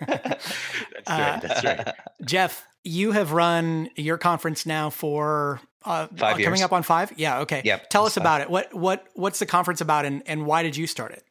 [0.00, 1.40] that's right.
[1.42, 1.94] That's right.
[2.24, 7.12] Jeff, you have run your conference now for uh, five coming up on five.
[7.16, 7.40] Yeah.
[7.40, 7.62] Okay.
[7.64, 8.22] Yep, Tell us five.
[8.22, 8.50] about it.
[8.50, 11.24] What what what's the conference about, and and why did you start it?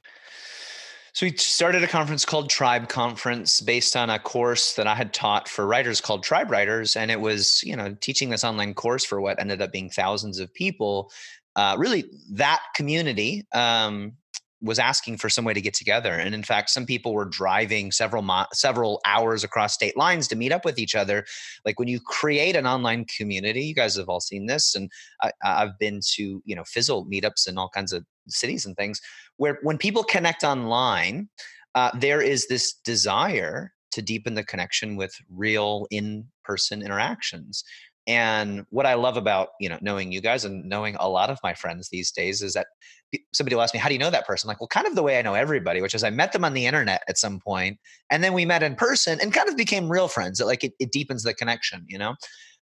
[1.15, 5.13] So we started a conference called Tribe Conference based on a course that I had
[5.13, 9.05] taught for writers called Tribe Writers, and it was you know teaching this online course
[9.05, 11.13] for what ended up being thousands of people.
[11.55, 14.11] Uh, really, that community um,
[14.65, 17.91] was asking for some way to get together, and in fact, some people were driving
[17.91, 21.25] several mo- several hours across state lines to meet up with each other.
[21.65, 25.31] Like when you create an online community, you guys have all seen this, and I,
[25.43, 28.99] I've been to you know Fizzle meetups in all kinds of cities and things
[29.37, 31.29] where when people connect online,
[31.75, 37.63] uh, there is this desire to deepen the connection with real in-person interactions.
[38.07, 41.39] And what I love about you know knowing you guys and knowing a lot of
[41.43, 42.67] my friends these days is that
[43.33, 44.95] somebody will ask me, "How do you know that person?" I'm like, well, kind of
[44.95, 47.39] the way I know everybody, which is I met them on the internet at some
[47.39, 50.39] point, and then we met in person and kind of became real friends.
[50.39, 52.15] It, like it, it deepens the connection, you know.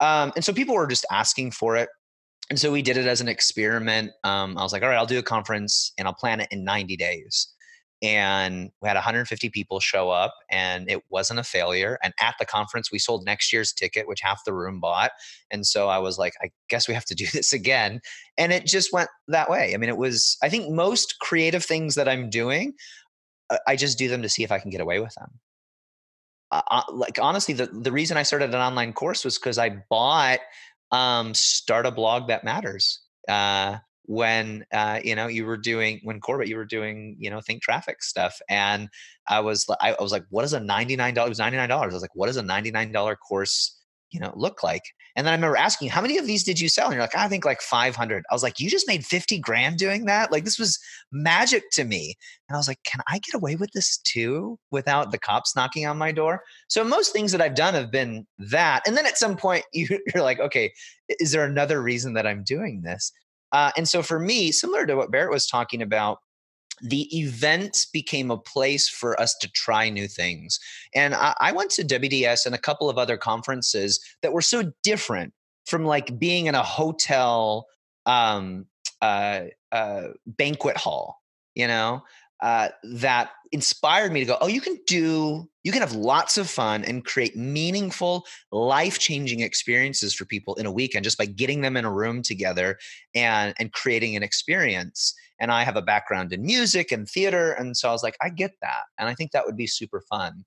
[0.01, 1.91] Um, and so people were just asking for it
[2.51, 4.11] and so we did it as an experiment.
[4.25, 6.65] Um, I was like, all right, I'll do a conference and I'll plan it in
[6.65, 7.55] 90 days.
[8.03, 11.99] And we had 150 people show up and it wasn't a failure.
[12.03, 15.13] And at the conference, we sold next year's ticket, which half the room bought.
[15.51, 18.01] And so I was like, I guess we have to do this again.
[18.39, 19.75] And it just went that way.
[19.75, 22.73] I mean, it was, I think most creative things that I'm doing,
[23.51, 25.41] uh, I just do them to see if I can get away with them.
[26.51, 29.83] Uh, uh like honestly, the, the reason I started an online course was because I
[29.91, 30.41] bought
[30.91, 33.01] um, start a blog that matters.
[33.29, 37.41] Uh, when uh, you know you were doing when Corbett you were doing you know
[37.41, 38.89] think traffic stuff and
[39.29, 41.97] I was I, was like what is a ninety nine dollars ninety nine dollars I
[41.97, 43.77] was like what does a ninety nine dollar course
[44.11, 44.83] you know look like?
[45.17, 46.87] And then I remember asking how many of these did you sell?
[46.87, 48.25] And you're like I think like five hundred.
[48.31, 50.33] I was like you just made fifty grand doing that?
[50.33, 50.79] Like this was
[51.13, 52.15] magic to me.
[52.49, 55.87] And I was like can I get away with this too without the cops knocking
[55.87, 56.43] on my door?
[56.69, 59.87] So most things that I've done have been that and then at some point you,
[60.13, 60.73] you're like okay
[61.09, 63.13] is there another reason that I'm doing this
[63.53, 66.19] uh, and so for me, similar to what Barrett was talking about,
[66.83, 70.59] the events became a place for us to try new things.
[70.95, 74.73] And I, I, went to WDS and a couple of other conferences that were so
[74.83, 75.35] different
[75.67, 77.67] from like being in a hotel
[78.07, 78.67] um,
[79.03, 81.21] uh, uh, banquet hall,
[81.55, 82.03] you know,
[82.43, 86.49] uh, that inspired me to go, oh, you can do, you can have lots of
[86.49, 91.61] fun and create meaningful, life changing experiences for people in a weekend just by getting
[91.61, 92.79] them in a room together
[93.15, 95.15] and, and creating an experience.
[95.41, 97.53] And I have a background in music and theater.
[97.53, 98.85] And so I was like, I get that.
[98.99, 100.45] And I think that would be super fun.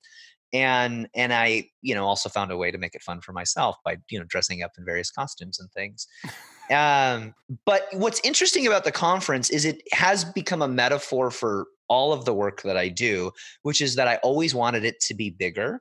[0.54, 3.76] And and I, you know, also found a way to make it fun for myself
[3.84, 6.08] by, you know, dressing up in various costumes and things.
[6.72, 12.12] Um, but what's interesting about the conference is it has become a metaphor for all
[12.12, 15.30] of the work that I do, which is that I always wanted it to be
[15.30, 15.80] bigger.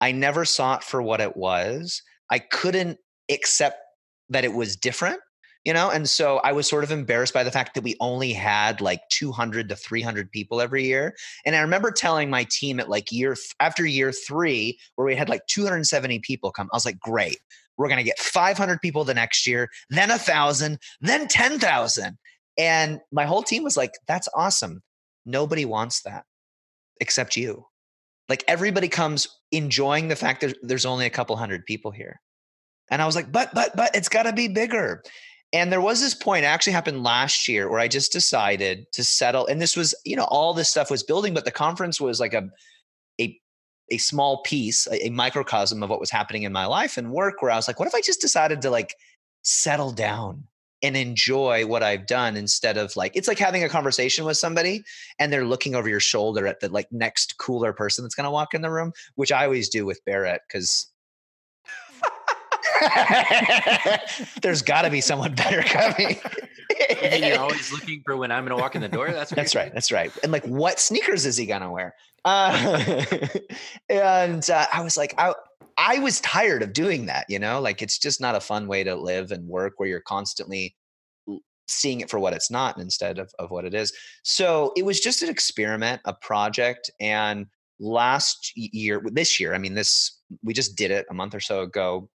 [0.00, 2.02] I never saw it for what it was.
[2.28, 2.98] I couldn't
[3.30, 3.78] accept
[4.30, 5.20] that it was different,
[5.64, 5.90] you know?
[5.90, 9.00] And so I was sort of embarrassed by the fact that we only had like
[9.12, 11.14] 200 to 300 people every year.
[11.46, 15.28] And I remember telling my team at like year, after year three, where we had
[15.28, 17.38] like 270 people come, I was like, great.
[17.76, 22.18] We're going to get 500 people the next year, then a thousand, then 10,000.
[22.58, 24.82] And my whole team was like, that's awesome.
[25.28, 26.24] Nobody wants that
[27.00, 27.66] except you.
[28.28, 32.20] Like everybody comes enjoying the fact that there's only a couple hundred people here.
[32.90, 35.02] And I was like, but, but, but it's got to be bigger.
[35.52, 39.46] And there was this point, actually happened last year, where I just decided to settle.
[39.46, 42.34] And this was, you know, all this stuff was building, but the conference was like
[42.34, 42.48] a
[43.20, 43.38] a
[43.90, 47.40] a small piece, a, a microcosm of what was happening in my life and work,
[47.40, 48.94] where I was like, what if I just decided to like
[49.42, 50.47] settle down
[50.82, 54.84] and enjoy what I've done instead of like it's like having a conversation with somebody
[55.18, 58.54] and they're looking over your shoulder at the like next cooler person that's gonna walk
[58.54, 60.86] in the room, which I always do with Barrett because
[64.42, 66.18] There's got to be someone better coming.
[67.02, 69.10] and you're always looking for when I'm going to walk in the door.
[69.10, 69.72] That's that's right.
[69.72, 70.12] That's right.
[70.22, 71.94] And like, what sneakers is he going to wear?
[72.24, 73.04] Uh,
[73.88, 75.34] and uh, I was like, I
[75.78, 77.24] I was tired of doing that.
[77.28, 80.00] You know, like it's just not a fun way to live and work where you're
[80.00, 80.76] constantly
[81.68, 83.92] seeing it for what it's not instead of, of what it is.
[84.24, 86.90] So it was just an experiment, a project.
[86.98, 87.46] And
[87.78, 91.62] last year, this year, I mean, this, we just did it a month or so
[91.62, 92.08] ago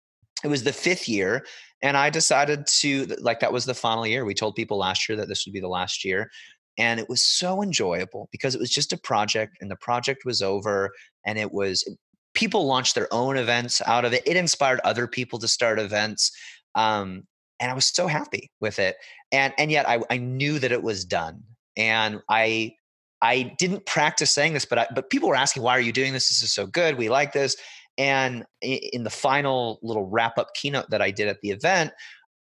[0.43, 1.45] it was the fifth year
[1.81, 5.17] and i decided to like that was the final year we told people last year
[5.17, 6.29] that this would be the last year
[6.77, 10.41] and it was so enjoyable because it was just a project and the project was
[10.41, 10.91] over
[11.25, 11.87] and it was
[12.33, 16.31] people launched their own events out of it it inspired other people to start events
[16.75, 17.23] um,
[17.59, 18.97] and i was so happy with it
[19.31, 21.43] and and yet I, I knew that it was done
[21.77, 22.73] and i
[23.21, 26.13] i didn't practice saying this but I, but people were asking why are you doing
[26.13, 27.55] this this is so good we like this
[27.97, 31.91] and in the final little wrap up keynote that I did at the event,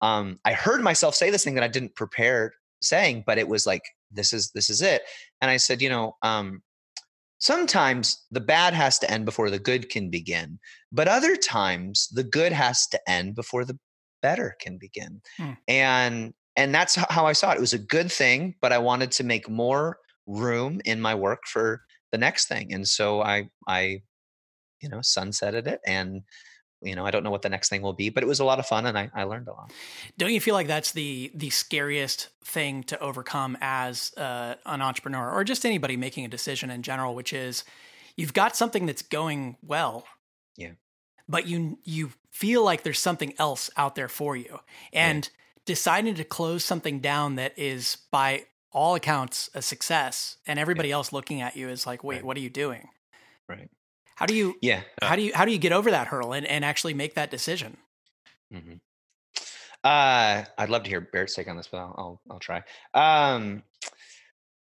[0.01, 3.67] um, I heard myself say this thing that I didn't prepare saying, but it was
[3.67, 5.03] like, this is this is it.
[5.41, 6.63] And I said, you know, um,
[7.43, 10.61] sometimes the bad has to end before the good can begin,
[10.93, 13.77] but other times the good has to end before the
[14.23, 15.21] better can begin.
[15.37, 15.53] Hmm.
[15.67, 17.57] And and that's how I saw it.
[17.57, 21.41] It was a good thing, but I wanted to make more room in my work
[21.47, 22.73] for the next thing.
[22.73, 24.03] And so I I
[24.81, 26.23] you know sunsetted it and
[26.83, 28.45] you know i don't know what the next thing will be but it was a
[28.45, 29.73] lot of fun and i, I learned a lot
[30.19, 35.31] don't you feel like that's the the scariest thing to overcome as uh, an entrepreneur
[35.31, 37.65] or just anybody making a decision in general which is
[38.17, 40.05] you've got something that's going well
[40.57, 40.73] yeah
[41.29, 44.59] but you you feel like there's something else out there for you
[44.93, 45.63] and yeah.
[45.67, 50.95] deciding to close something down that is by all accounts a success and everybody yeah.
[50.95, 52.25] else looking at you is like wait right.
[52.25, 52.89] what are you doing
[53.49, 53.71] right
[54.17, 54.83] how do you yeah?
[55.01, 57.31] How do you how do you get over that hurdle and, and actually make that
[57.31, 57.77] decision?
[58.53, 58.75] Mm-hmm.
[59.85, 62.59] Uh, I'd love to hear Barrett's take on this, but I'll I'll, I'll try.
[62.95, 63.63] Um,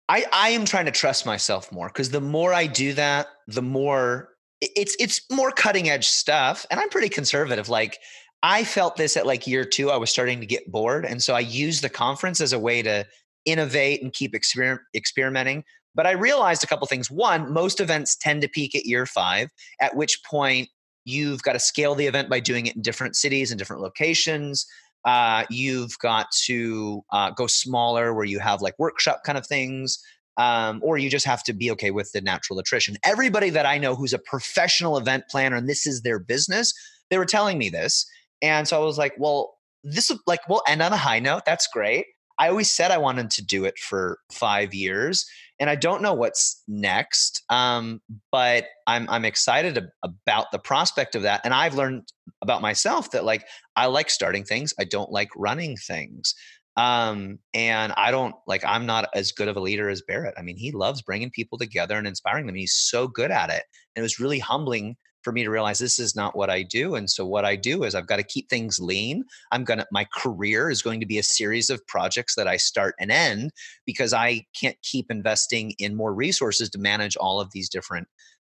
[0.08, 3.62] I I am trying to trust myself more because the more I do that, the
[3.62, 7.68] more it's it's more cutting edge stuff, and I'm pretty conservative.
[7.68, 7.98] Like
[8.42, 11.34] I felt this at like year two, I was starting to get bored, and so
[11.34, 13.06] I used the conference as a way to
[13.44, 15.64] innovate and keep exper- experimenting.
[15.94, 17.10] But I realized a couple things.
[17.10, 19.48] One, most events tend to peak at year five,
[19.80, 20.68] at which point
[21.04, 24.66] you've got to scale the event by doing it in different cities and different locations.
[25.04, 29.98] Uh, you've got to uh, go smaller where you have like workshop kind of things.
[30.36, 32.96] Um, or you just have to be okay with the natural attrition.
[33.04, 36.74] Everybody that I know who's a professional event planner and this is their business,
[37.08, 38.04] they were telling me this.
[38.42, 39.54] And so I was like, well,
[39.84, 41.42] this is like we'll end on a high note.
[41.46, 42.06] That's great.
[42.38, 45.24] I always said I wanted to do it for five years
[45.60, 47.42] and I don't know what's next.
[47.48, 48.00] Um,
[48.32, 51.40] but I'm I'm excited about the prospect of that.
[51.44, 52.08] And I've learned
[52.42, 54.74] about myself that like I like starting things.
[54.78, 56.34] I don't like running things.
[56.76, 60.34] Um, and I don't like I'm not as good of a leader as Barrett.
[60.36, 62.56] I mean, he loves bringing people together and inspiring them.
[62.56, 63.62] He's so good at it.
[63.94, 66.94] And it was really humbling for me to realize this is not what I do.
[66.94, 69.24] And so what I do is I've got to keep things lean.
[69.50, 72.58] I'm going to, my career is going to be a series of projects that I
[72.58, 73.50] start and end
[73.86, 78.06] because I can't keep investing in more resources to manage all of these different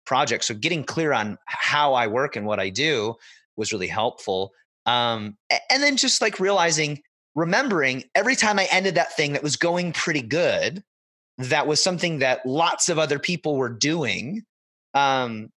[0.05, 0.47] projects.
[0.47, 3.15] So getting clear on how I work and what I do
[3.55, 4.51] was really helpful.
[4.85, 5.37] Um,
[5.69, 7.01] and then just like realizing,
[7.35, 10.83] remembering every time I ended that thing that was going pretty good,
[11.37, 14.43] that was something that lots of other people were doing.
[14.93, 15.49] Um,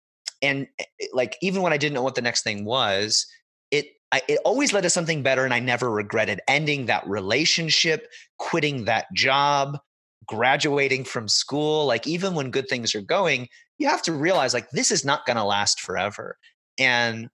[0.43, 3.27] and eh, eh, like even when i didn't know what the next thing was
[3.71, 8.09] it I, it always led to something better and i never regretted ending that relationship
[8.39, 9.79] quitting that job
[10.27, 14.69] graduating from school like even when good things are going you have to realize like
[14.71, 16.37] this is not going to last forever.
[16.79, 17.29] And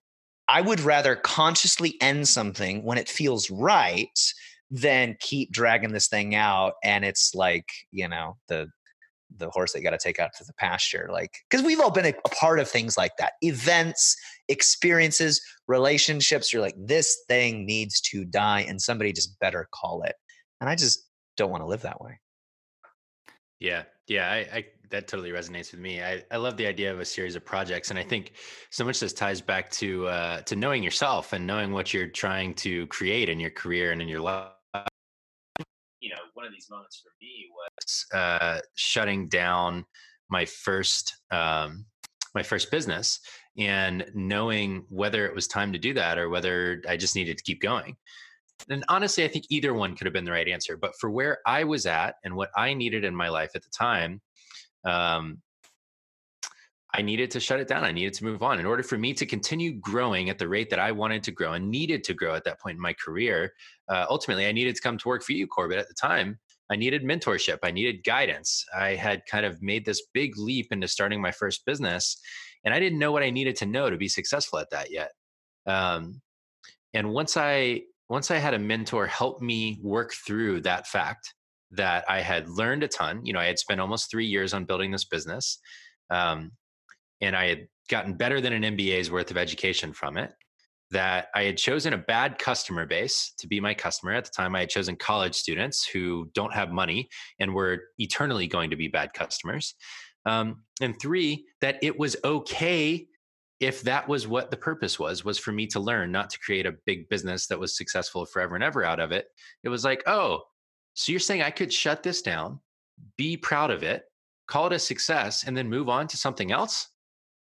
[0.47, 4.19] i would rather consciously end something when it feels right
[4.71, 8.69] than keep dragging this thing out and it's like you know the
[9.39, 11.91] the horse that you got to take out to the pasture like because we've all
[11.91, 13.33] been a, a, part of things like that.
[13.43, 14.17] Events
[14.49, 20.15] experiences relationships you're like this thing needs to die and somebody just better call it.
[20.61, 22.21] And i just don't want to live that way.
[23.61, 26.03] Yeah yeah I, I that totally resonates with me.
[26.03, 28.33] I, I love the idea of a series of projects and i think
[28.71, 32.55] so much this ties back to uh to knowing yourself and knowing what you're trying
[32.55, 34.54] to create in your career and in your life
[36.45, 39.83] one of these moments for me was uh, shutting down
[40.29, 41.87] my first um,
[42.35, 43.21] my first business
[43.57, 47.45] and knowing whether it was time to do that or whether I just needed to
[47.45, 47.97] keep going.
[48.69, 50.77] And honestly, I think either one could have been the right answer.
[50.77, 53.71] But for where I was at and what I needed in my life at the
[53.71, 54.21] time,
[54.85, 55.39] um,
[56.97, 57.83] I needed to shut it down.
[57.83, 58.61] I needed to move on.
[58.61, 61.55] In order for me to continue growing at the rate that I wanted to grow
[61.55, 63.53] and needed to grow at that point in my career,
[63.89, 65.79] uh, ultimately, I needed to come to work for you, Corbett.
[65.79, 66.39] At the time,
[66.71, 68.65] I needed mentorship, I needed guidance.
[68.75, 72.17] I had kind of made this big leap into starting my first business,
[72.65, 75.11] and I didn't know what I needed to know to be successful at that yet.
[75.67, 76.23] Um,
[76.95, 81.35] and once I once I had a mentor help me work through that fact
[81.73, 83.27] that I had learned a ton.
[83.27, 85.59] You know, I had spent almost three years on building this business.
[86.11, 86.53] Um,
[87.25, 90.33] and I had gotten better than an MBA's worth of education from it.
[90.91, 94.13] That I had chosen a bad customer base to be my customer.
[94.13, 97.09] At the time, I had chosen college students who don't have money
[97.41, 99.75] and were eternally going to be bad customers.
[100.27, 103.09] Um, and three, that it was okay
[103.61, 106.67] if that was what the purpose was was for me to learn not to create
[106.67, 109.27] a big business that was successful forever and ever out of it
[109.63, 110.43] it was like oh
[110.95, 112.59] so you're saying i could shut this down
[113.17, 114.03] be proud of it
[114.49, 116.89] call it a success and then move on to something else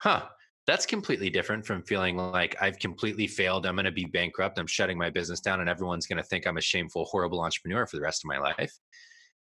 [0.03, 0.23] huh,
[0.67, 3.67] that's completely different from feeling like I've completely failed.
[3.67, 4.59] I'm going to be bankrupt.
[4.59, 7.87] I'm shutting my business down, and everyone's going to think I'm a shameful, horrible entrepreneur
[7.87, 8.73] for the rest of my life.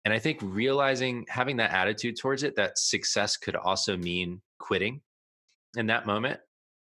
[0.05, 5.01] And I think realizing having that attitude towards it, that success could also mean quitting
[5.77, 6.41] in that moment,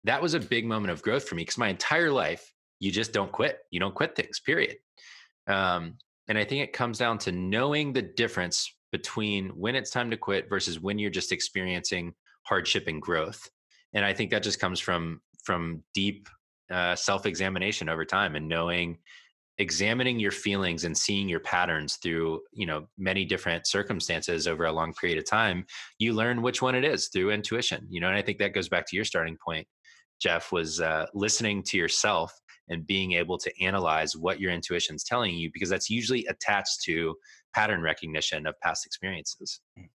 [0.05, 3.13] that was a big moment of growth for me because my entire life, you just
[3.13, 3.59] don't quit.
[3.71, 4.77] You don't quit things, period.
[5.47, 5.97] Um,
[6.27, 10.17] and I think it comes down to knowing the difference between when it's time to
[10.17, 12.13] quit versus when you're just experiencing
[12.43, 13.49] hardship and growth
[13.93, 16.27] and i think that just comes from from deep
[16.71, 18.97] uh, self-examination over time and knowing
[19.57, 24.71] examining your feelings and seeing your patterns through you know many different circumstances over a
[24.71, 25.65] long period of time
[25.97, 28.69] you learn which one it is through intuition you know and i think that goes
[28.69, 29.67] back to your starting point
[30.21, 32.31] jeff was uh, listening to yourself
[32.69, 36.81] and being able to analyze what your intuition is telling you because that's usually attached
[36.83, 37.15] to
[37.53, 39.59] pattern recognition of past experiences.
[39.77, 39.89] Mm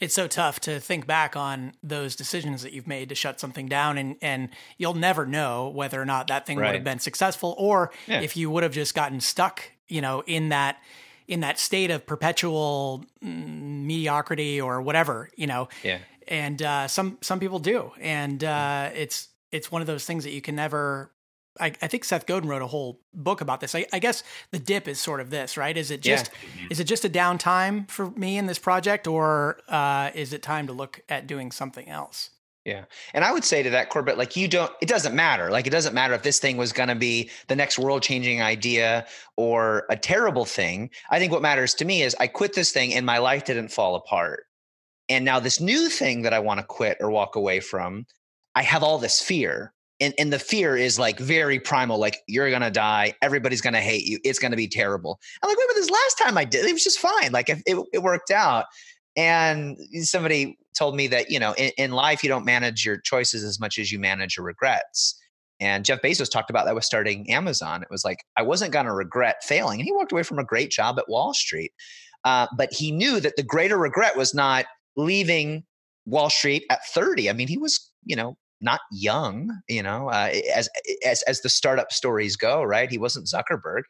[0.00, 3.66] it's so tough to think back on those decisions that you've made to shut something
[3.66, 4.48] down and and
[4.78, 6.68] you'll never know whether or not that thing right.
[6.68, 8.20] would have been successful or yeah.
[8.20, 10.78] if you would have just gotten stuck you know in that
[11.28, 15.98] in that state of perpetual mm, mediocrity or whatever you know yeah
[16.28, 20.32] and uh, some some people do and uh, it's it's one of those things that
[20.32, 21.10] you can never
[21.60, 23.74] I, I, think Seth Godin wrote a whole book about this.
[23.74, 25.76] I, I, guess the dip is sort of this, right?
[25.76, 26.68] Is it just yeah.
[26.70, 30.66] is it just a downtime for me in this project, or uh, is it time
[30.68, 32.30] to look at doing something else?
[32.64, 34.72] Yeah, and I would say to that Corbett, like you don't.
[34.80, 35.50] It doesn't matter.
[35.50, 39.06] Like it doesn't matter if this thing was going to be the next world-changing idea
[39.36, 40.90] or a terrible thing.
[41.10, 43.68] I think what matters to me is I quit this thing and my life didn't
[43.68, 44.44] fall apart.
[45.08, 48.06] And now this new thing that I want to quit or walk away from,
[48.54, 52.50] I have all this fear and, and the fear is like very primal like you're
[52.50, 53.14] gonna die.
[53.22, 54.18] Everybody's gonna hate you.
[54.24, 55.20] It's gonna be terrible.
[55.42, 57.32] I'm like wait but this last time i did it was just fine.
[57.32, 58.66] Like it, it worked out.
[59.16, 63.44] And somebody told me that you know in, in life you don't manage your choices
[63.44, 65.18] as much as you manage your regrets.
[65.60, 67.82] And jeff bezos talked about that with starting amazon.
[67.82, 69.78] It was like i wasn't to regret failing.
[69.78, 71.72] And he walked away from a great job at wall street.
[72.24, 74.64] Uh, but he knew that the greater regret was not
[74.96, 75.64] leaving
[76.06, 80.30] wall street at 30 i mean he was you know not young, you know, uh,
[80.54, 80.68] as
[81.04, 82.90] as as the startup stories go, right?
[82.90, 83.82] He wasn't Zuckerberg,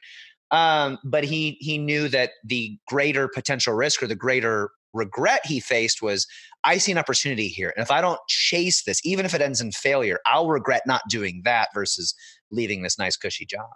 [0.51, 5.61] um, but he he knew that the greater potential risk or the greater regret he
[5.61, 6.27] faced was
[6.64, 9.61] I see an opportunity here, and if I don't chase this, even if it ends
[9.61, 12.14] in failure, I'll regret not doing that versus
[12.51, 13.70] leaving this nice cushy job.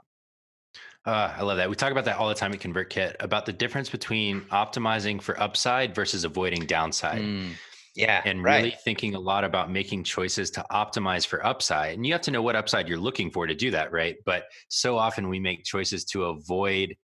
[1.05, 1.71] Uh, I love that.
[1.71, 5.41] We talk about that all the time at ConvertKit about the difference between optimizing for
[5.41, 7.23] upside versus avoiding downside.
[7.23, 7.51] Mm.
[7.97, 8.23] Yeah.
[8.25, 8.57] And right.
[8.59, 11.95] really thinking a lot about making choices to optimize for upside.
[11.95, 14.17] And you have to know what upside you're looking for to do that, right?
[14.25, 16.95] But so often we make choices to avoid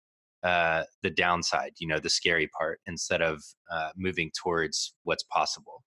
[0.42, 5.82] uh, the downside, you know, the scary part, instead of uh, moving towards what's possible.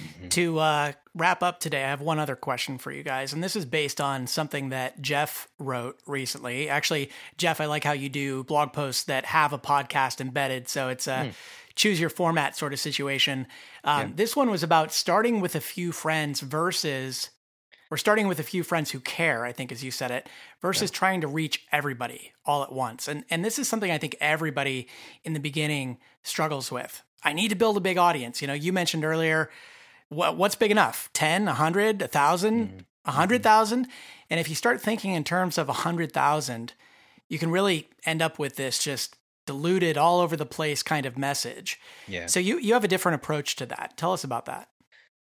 [0.00, 0.28] Mm-hmm.
[0.28, 3.56] To uh, wrap up today, I have one other question for you guys, and this
[3.56, 6.68] is based on something that Jeff wrote recently.
[6.68, 10.88] Actually, Jeff, I like how you do blog posts that have a podcast embedded, so
[10.88, 11.34] it's a mm
[11.76, 13.46] choose your format sort of situation.
[13.84, 14.12] Um, yeah.
[14.16, 17.30] This one was about starting with a few friends versus,
[17.90, 20.28] or starting with a few friends who care, I think, as you said it,
[20.60, 20.96] versus yeah.
[20.96, 23.06] trying to reach everybody all at once.
[23.06, 24.88] And, and this is something I think everybody
[25.22, 27.02] in the beginning struggles with.
[27.22, 28.40] I need to build a big audience.
[28.40, 29.50] You know, you mentioned earlier,
[30.08, 31.10] what, what's big enough?
[31.12, 32.76] 10, 100, 1,000, mm-hmm.
[33.04, 33.86] 100,000?
[34.30, 36.72] And if you start thinking in terms of 100,000,
[37.28, 39.16] you can really end up with this just
[39.46, 41.80] diluted all over the place kind of message.
[42.06, 42.26] Yeah.
[42.26, 43.94] So you you have a different approach to that.
[43.96, 44.68] Tell us about that.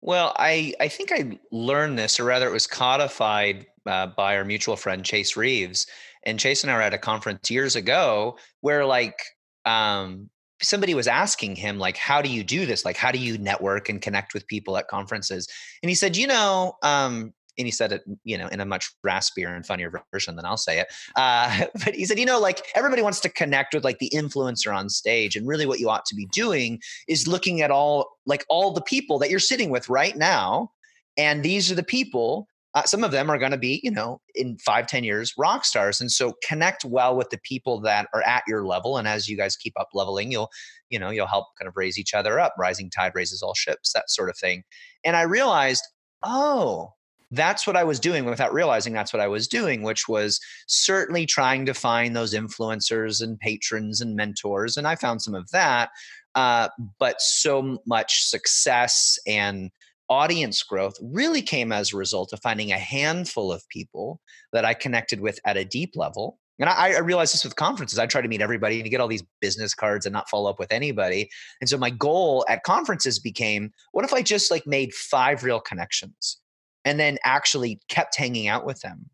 [0.00, 4.44] Well, I I think I learned this, or rather, it was codified uh, by our
[4.44, 5.86] mutual friend Chase Reeves.
[6.24, 9.18] And Chase and I were at a conference years ago where like
[9.64, 10.30] um,
[10.62, 13.88] somebody was asking him like how do you do this like how do you network
[13.88, 15.48] and connect with people at conferences
[15.82, 18.90] and he said you know um, and he said it, you know, in a much
[19.06, 20.88] raspier and funnier version than I'll say it.
[21.16, 24.74] Uh, but he said, you know, like everybody wants to connect with like the influencer
[24.74, 28.44] on stage, and really, what you ought to be doing is looking at all like
[28.48, 30.70] all the people that you're sitting with right now,
[31.16, 32.46] and these are the people.
[32.74, 35.62] Uh, some of them are going to be, you know, in five, ten years, rock
[35.62, 38.96] stars, and so connect well with the people that are at your level.
[38.96, 40.48] And as you guys keep up leveling, you'll,
[40.88, 42.54] you know, you'll help kind of raise each other up.
[42.58, 44.62] Rising tide raises all ships, that sort of thing.
[45.04, 45.86] And I realized,
[46.22, 46.94] oh,
[47.32, 51.26] that's what I was doing without realizing that's what I was doing, which was certainly
[51.26, 54.76] trying to find those influencers and patrons and mentors.
[54.76, 55.90] And I found some of that.
[56.34, 56.68] Uh,
[56.98, 59.70] but so much success and
[60.08, 64.20] audience growth really came as a result of finding a handful of people
[64.52, 66.38] that I connected with at a deep level.
[66.58, 67.98] And I, I realized this with conferences.
[67.98, 70.58] I try to meet everybody and get all these business cards and not follow up
[70.58, 71.30] with anybody.
[71.60, 75.60] And so my goal at conferences became what if I just like made five real
[75.60, 76.41] connections?
[76.84, 79.10] And then actually kept hanging out with them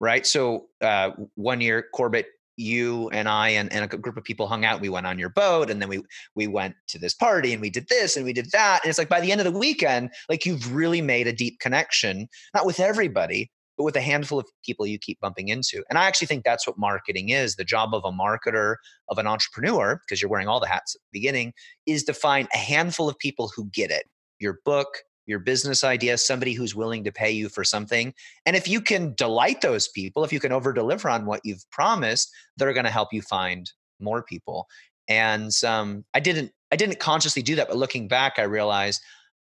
[0.00, 0.26] right?
[0.26, 2.26] So uh, one year corbett
[2.58, 4.80] you and i and, and, a group of people hung out.
[4.80, 6.02] We went on your boat and then we
[6.34, 8.98] we went to this party and we did this and we did that and it's
[8.98, 12.64] like by the end of the weekend like you've really made a deep connection not
[12.64, 16.26] with everybody but with a handful of people you keep bumping into and i actually
[16.26, 17.56] think that's what marketing is.
[17.56, 18.76] The job of a marketer
[19.10, 21.52] of an entrepreneur because you're wearing all the hats at the beginning
[21.84, 24.04] is to find a handful of people who get it.
[24.38, 28.14] Your book your business idea, somebody who's willing to pay you for something.
[28.46, 31.68] And if you can delight those people, if you can over deliver on what you've
[31.70, 33.70] promised, they're going to help you find
[34.00, 34.66] more people.
[35.08, 39.00] And um, I didn't I didn't consciously do that, but looking back, I realized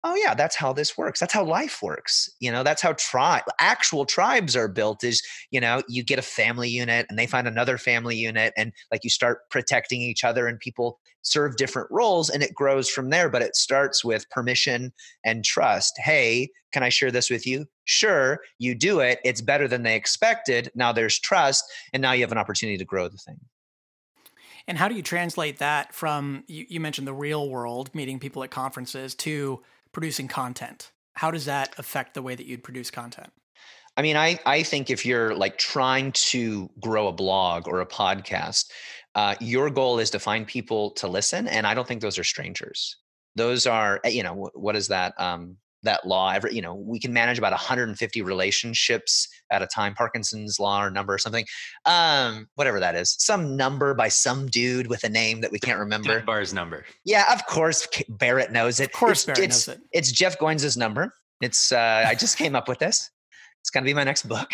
[0.05, 1.21] oh yeah that's how this works.
[1.21, 5.61] That's how life works you know that's how tribe actual tribes are built is you
[5.61, 9.11] know you get a family unit and they find another family unit and like you
[9.11, 13.43] start protecting each other and people serve different roles and it grows from there but
[13.43, 14.93] it starts with permission
[15.25, 15.99] and trust.
[15.99, 17.67] Hey can i share this with you?
[17.85, 19.21] Sure you do it.
[19.25, 20.71] It's better than they expected.
[20.75, 23.39] Now there's trust and now you have an opportunity to grow the thing.
[24.69, 28.45] And how do you translate that from you, you mentioned the real world meeting people
[28.45, 30.91] at conferences to producing content?
[31.15, 33.31] How does that affect the way that you'd produce content?
[33.97, 37.87] I mean, I, I think if you're like trying to grow a blog or a
[37.87, 38.71] podcast,
[39.15, 41.47] uh, your goal is to find people to listen.
[41.47, 42.97] And I don't think those are strangers.
[43.37, 45.19] Those are, eh, you know, what is that?
[45.21, 49.95] Um, that law every you know we can manage about 150 relationships at a time.
[49.95, 51.45] Parkinson's law or number or something.
[51.85, 53.15] Um whatever that is.
[53.19, 56.19] Some number by some dude with a name that we can't remember.
[56.19, 56.85] Dunbar's number.
[57.05, 58.87] Yeah of course barrett knows it.
[58.87, 59.83] Of course it's, barrett it's, knows it.
[59.93, 61.15] it's jeff goins's number.
[61.41, 63.11] It's uh i just came up with this.
[63.61, 64.51] It's gonna be my next book.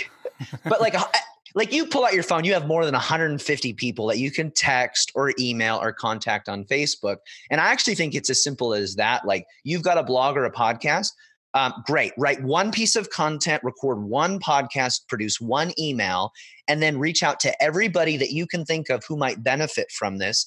[0.64, 0.94] But like
[1.58, 4.52] like you pull out your phone you have more than 150 people that you can
[4.52, 7.16] text or email or contact on facebook.
[7.50, 9.26] And i actually think it's as simple as that.
[9.26, 11.10] Like you've got a blog or a podcast
[11.54, 16.30] um, great write one piece of content record one podcast produce one email
[16.68, 20.18] and then reach out to everybody that you can think of who might benefit from
[20.18, 20.46] this.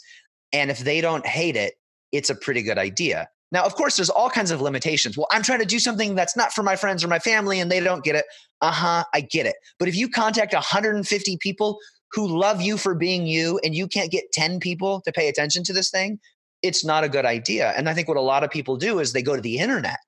[0.53, 1.73] And if they don't hate it
[2.13, 5.17] it's a pretty good idea now, of course, there's all kinds of limitations.
[5.17, 7.69] Well, I'm trying to do something that's not for my friends or my family and
[7.69, 8.25] they don't get it.
[8.61, 9.55] Uh huh, I get it.
[9.77, 11.77] But if you contact 150 people
[12.13, 15.63] who love you for being you and you can't get 10 people to pay attention
[15.65, 16.19] to this thing,
[16.61, 17.73] it's not a good idea.
[17.75, 19.99] And I think what a lot of people do is they go to the internet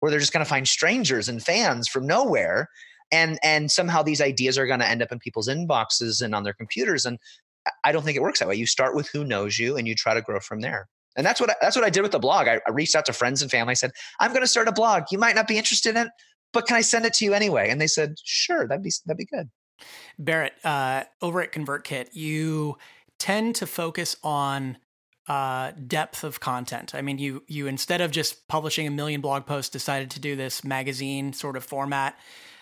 [0.00, 2.68] where they're just going to find strangers and fans from nowhere.
[3.12, 6.42] And, and somehow these ideas are going to end up in people's inboxes and on
[6.42, 7.06] their computers.
[7.06, 7.18] And
[7.84, 8.56] I don't think it works that way.
[8.56, 10.88] You start with who knows you and you try to grow from there.
[11.16, 12.48] And that's what I, that's what I did with the blog.
[12.48, 13.72] I, I reached out to friends and family.
[13.72, 15.04] I said, "I'm going to start a blog.
[15.10, 16.08] You might not be interested in it,
[16.52, 19.18] but can I send it to you anyway?" And they said, "Sure, that'd be that'd
[19.18, 19.50] be good."
[20.18, 22.76] Barrett, uh, over at ConvertKit, you
[23.18, 24.76] tend to focus on
[25.26, 26.94] uh, depth of content.
[26.94, 30.36] I mean, you you instead of just publishing a million blog posts, decided to do
[30.36, 32.18] this magazine sort of format,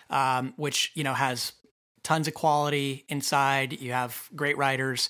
[0.09, 1.53] um, which you know has
[2.03, 3.79] tons of quality inside.
[3.81, 5.09] You have great writers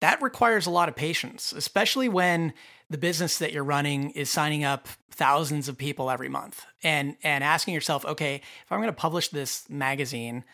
[0.00, 2.52] that requires a lot of patience, especially when
[2.90, 7.42] the business that you're running is signing up thousands of people every month and and
[7.42, 10.44] asking yourself, okay, if I'm going to publish this magazine,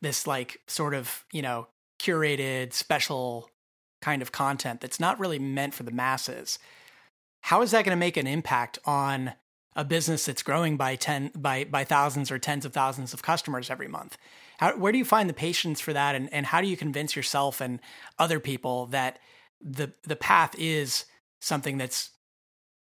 [0.00, 1.68] this like sort of, you know,
[1.98, 3.50] curated special
[4.00, 6.58] kind of content that's not really meant for the masses,
[7.42, 9.32] how is that going to make an impact on
[9.76, 13.70] a business that's growing by 10 by by thousands or tens of thousands of customers
[13.70, 14.18] every month?
[14.58, 17.16] How, where do you find the patience for that and, and how do you convince
[17.16, 17.80] yourself and
[18.18, 19.18] other people that
[19.60, 21.04] the the path is
[21.40, 22.10] something that's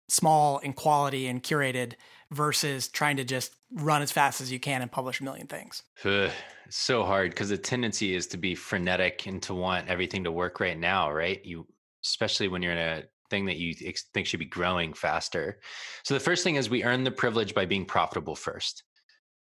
[0.09, 1.95] small and quality and curated
[2.31, 5.83] versus trying to just run as fast as you can and publish a million things?
[6.67, 10.33] it's so hard because the tendency is to be frenetic and to want everything to
[10.33, 11.45] work right now, right?
[11.45, 11.67] You
[12.05, 15.59] especially when you're in a thing that you think should be growing faster.
[16.05, 18.85] So the first thing is we earn the privilege by being profitable first.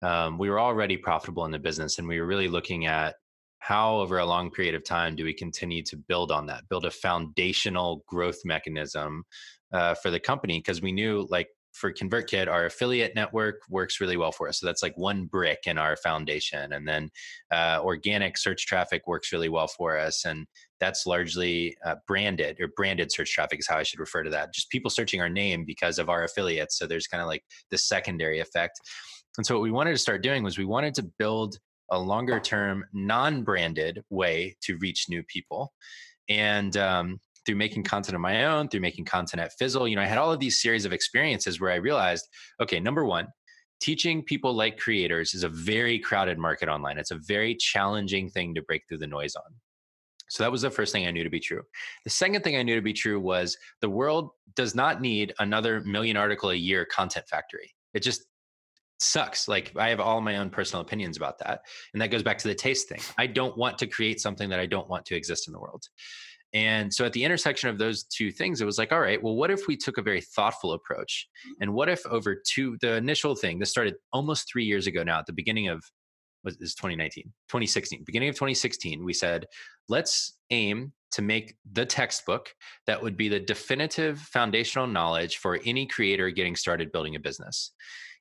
[0.03, 3.15] Um, we were already profitable in the business, and we were really looking at
[3.59, 6.83] how over a long period of time do we continue to build on that build
[6.83, 9.23] a foundational growth mechanism
[9.71, 14.15] uh, for the company because we knew like for ConvertKit, our affiliate network works really
[14.15, 14.59] well for us.
[14.59, 16.73] So that's like one brick in our foundation.
[16.73, 17.09] And then
[17.51, 20.23] uh, organic search traffic works really well for us.
[20.23, 20.45] And
[20.79, 24.53] that's largely uh, branded or branded search traffic is how I should refer to that.
[24.53, 26.77] Just people searching our name because of our affiliates.
[26.77, 28.79] So there's kind of like the secondary effect.
[29.37, 31.57] And so what we wanted to start doing was we wanted to build
[31.89, 35.73] a longer term, non branded way to reach new people.
[36.29, 40.01] And um, through making content of my own, through making content at Fizzle, you know,
[40.01, 42.27] I had all of these series of experiences where I realized,
[42.61, 43.27] okay, number one,
[43.81, 46.97] teaching people like creators is a very crowded market online.
[46.97, 49.53] It's a very challenging thing to break through the noise on.
[50.29, 51.63] So that was the first thing I knew to be true.
[52.05, 55.81] The second thing I knew to be true was the world does not need another
[55.81, 57.71] million article a year content factory.
[57.93, 58.23] It just
[59.03, 59.47] sucks.
[59.47, 61.61] Like I have all my own personal opinions about that.
[61.93, 63.01] And that goes back to the taste thing.
[63.17, 65.83] I don't want to create something that I don't want to exist in the world.
[66.53, 69.35] And so at the intersection of those two things, it was like, all right, well,
[69.35, 71.27] what if we took a very thoughtful approach?
[71.59, 75.19] And what if over two, the initial thing, this started almost three years ago now,
[75.19, 75.83] at the beginning of
[76.43, 79.47] what is 2019, 2016, beginning of 2016, we said,
[79.89, 82.53] let's aim to make the textbook
[82.85, 87.71] that would be the definitive foundational knowledge for any creator getting started building a business.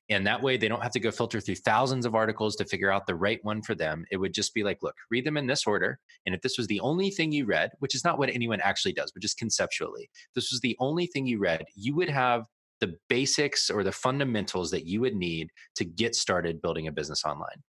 [0.09, 2.91] And that way they don't have to go filter through thousands of articles to figure
[2.91, 4.05] out the right one for them.
[4.11, 5.99] It would just be like, look, read them in this order.
[6.25, 8.93] And if this was the only thing you read, which is not what anyone actually
[8.93, 12.45] does, but just conceptually, this was the only thing you read, you would have
[12.81, 17.23] the basics or the fundamentals that you would need to get started building a business
[17.23, 17.63] online.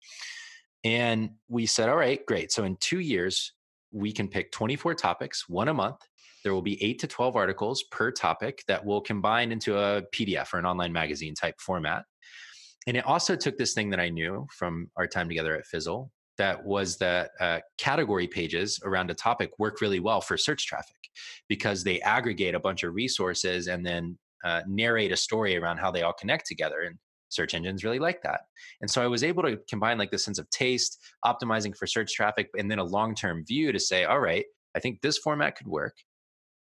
[0.84, 2.50] And we said, all right, great.
[2.50, 3.52] So in two years,
[3.92, 5.98] we can pick 24 topics, one a month.
[6.42, 10.52] There will be eight to 12 articles per topic that will combine into a PDF
[10.54, 12.04] or an online magazine type format
[12.86, 16.10] and it also took this thing that I knew from our time together at Fizzle
[16.38, 20.96] that was that uh, category pages around a topic work really well for search traffic
[21.48, 25.90] because they aggregate a bunch of resources and then uh, narrate a story around how
[25.90, 26.80] they all connect together.
[26.80, 26.96] And
[27.28, 28.42] search engines really like that.
[28.80, 32.12] And so I was able to combine like the sense of taste, optimizing for search
[32.12, 34.44] traffic, and then a long term view to say, all right,
[34.76, 35.94] I think this format could work.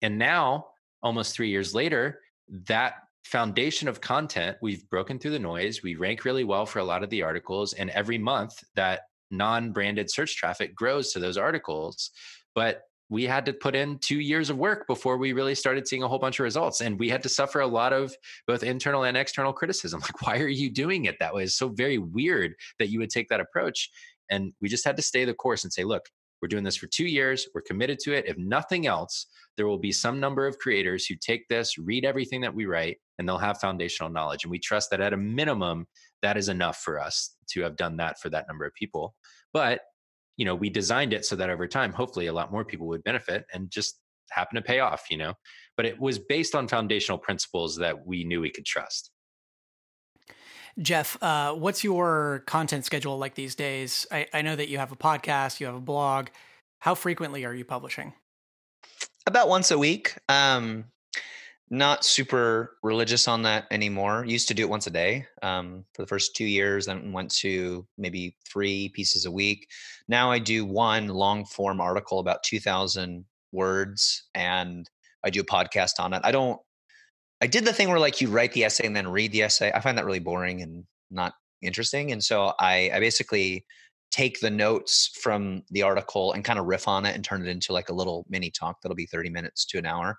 [0.03, 0.67] And now,
[1.03, 2.21] almost three years later,
[2.67, 2.95] that
[3.29, 5.83] foundation of content, we've broken through the noise.
[5.83, 7.75] We rank really well for a lot of the articles.
[7.75, 12.11] And every month, that non branded search traffic grows to those articles.
[12.55, 16.03] But we had to put in two years of work before we really started seeing
[16.03, 16.81] a whole bunch of results.
[16.81, 18.15] And we had to suffer a lot of
[18.47, 20.01] both internal and external criticism.
[20.09, 21.45] Like, why are you doing it that way?
[21.45, 23.91] It's so very weird that you would take that approach.
[24.31, 26.07] And we just had to stay the course and say, look,
[26.41, 27.49] we're doing this for two years.
[27.55, 28.27] We're committed to it.
[28.27, 29.27] If nothing else,
[29.57, 32.99] there will be some number of creators who take this, read everything that we write,
[33.19, 34.45] and they'll have foundational knowledge.
[34.45, 35.87] And we trust that at a minimum,
[36.23, 39.15] that is enough for us to have done that for that number of people.
[39.53, 39.81] But,
[40.37, 43.05] you know, we designed it so that over time, hopefully a lot more people would
[43.05, 43.99] benefit and just
[44.31, 45.35] happen to pay off, you know.
[45.77, 49.11] But it was based on foundational principles that we knew we could trust.
[50.81, 54.07] Jeff, uh, what's your content schedule like these days?
[54.13, 56.29] I, I know that you have a podcast, you have a blog.
[56.79, 58.13] How frequently are you publishing?
[59.27, 60.17] About once a week.
[60.29, 60.85] Um,
[61.71, 64.25] not super religious on that anymore.
[64.25, 67.31] Used to do it once a day um, for the first two years, then went
[67.37, 69.69] to maybe three pieces a week.
[70.07, 74.89] Now I do one long form article about 2,000 words and
[75.25, 76.23] I do a podcast on it.
[76.25, 76.61] I don't
[77.41, 79.71] I did the thing where like you write the essay and then read the essay.
[79.73, 82.13] I find that really boring and not interesting.
[82.13, 83.65] And so I, I basically
[84.11, 87.49] take the notes from the article and kind of riff on it and turn it
[87.49, 90.17] into like a little mini talk that'll be 30 minutes to an hour.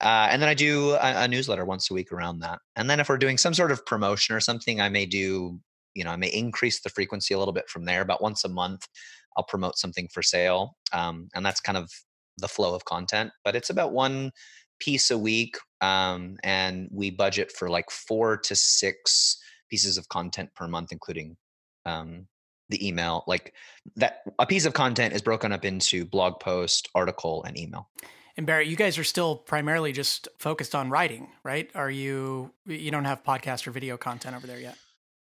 [0.00, 2.58] Uh, and then I do a, a, newsletter once a week around that.
[2.74, 5.60] And then if we're doing some sort of promotion or something, I may do,
[5.94, 8.00] you know, I may increase the frequency a little bit from there.
[8.00, 8.88] About once a month,
[9.36, 10.76] I'll promote something for sale.
[10.92, 11.90] Um, and that's kind of
[12.38, 14.32] the flow of content, but it's about one
[14.80, 15.56] piece a week.
[15.80, 19.38] Um, and we budget for like four to six
[19.70, 21.36] pieces of content per month, including
[21.86, 22.26] um,
[22.68, 23.24] the email.
[23.26, 23.54] Like
[23.96, 27.88] that, a piece of content is broken up into blog post, article, and email.
[28.36, 31.70] And Barrett, you guys are still primarily just focused on writing, right?
[31.74, 32.52] Are you?
[32.66, 34.76] You don't have podcast or video content over there yet?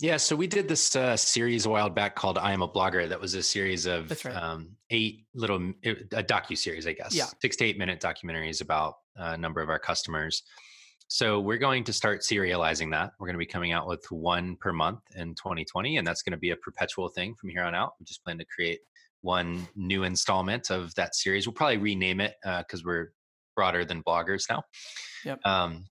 [0.03, 3.07] Yeah, so we did this uh, series a while back called "I Am a Blogger."
[3.07, 4.35] That was a series of right.
[4.35, 7.15] um, eight little a docu series, I guess.
[7.15, 10.43] Yeah, six to eight minute documentaries about a number of our customers.
[11.07, 13.13] So we're going to start serializing that.
[13.17, 16.33] We're going to be coming out with one per month in 2020, and that's going
[16.33, 17.93] to be a perpetual thing from here on out.
[17.97, 18.81] We just plan to create
[19.21, 21.47] one new installment of that series.
[21.47, 23.13] We'll probably rename it because uh, we're
[23.55, 24.63] broader than bloggers now.
[25.23, 25.39] Yep.
[25.45, 25.85] Um,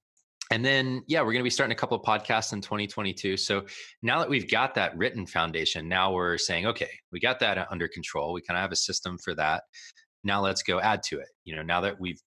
[0.52, 3.38] and then, yeah, we're going to be starting a couple of podcasts in 2022.
[3.38, 3.64] So
[4.02, 7.88] now that we've got that written foundation, now we're saying, okay, we got that under
[7.88, 8.34] control.
[8.34, 9.62] We kind of have a system for that.
[10.24, 11.28] Now let's go add to it.
[11.44, 12.20] You know, now that we've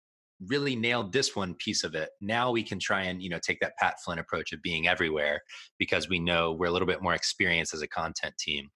[0.48, 3.60] really nailed this one piece of it, now we can try and, you know, take
[3.60, 5.42] that Pat Flynn approach of being everywhere
[5.78, 8.70] because we know we're a little bit more experienced as a content team.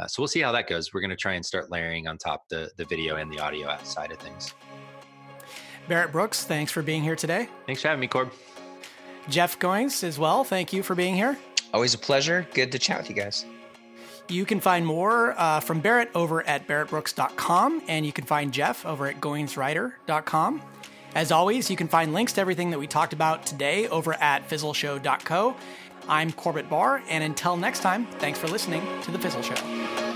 [0.00, 0.92] Uh, so we'll see how that goes.
[0.92, 3.76] We're going to try and start layering on top the the video and the audio
[3.84, 4.52] side of things.
[5.88, 7.48] Barrett Brooks, thanks for being here today.
[7.66, 8.30] Thanks for having me, Corb.
[9.30, 10.44] Jeff Goins as well.
[10.44, 11.38] Thank you for being here.
[11.72, 12.46] Always a pleasure.
[12.54, 13.44] Good to chat with you guys.
[14.28, 18.86] You can find more uh, from Barrett over at barrettbrooks.com, and you can find Jeff
[18.86, 20.62] over at goinswriter.com.
[21.14, 24.48] As always, you can find links to everything that we talked about today over at
[24.48, 25.56] fizzleshow.co.
[26.08, 30.09] I'm Corbett Barr, and until next time, thanks for listening to The Fizzle Show.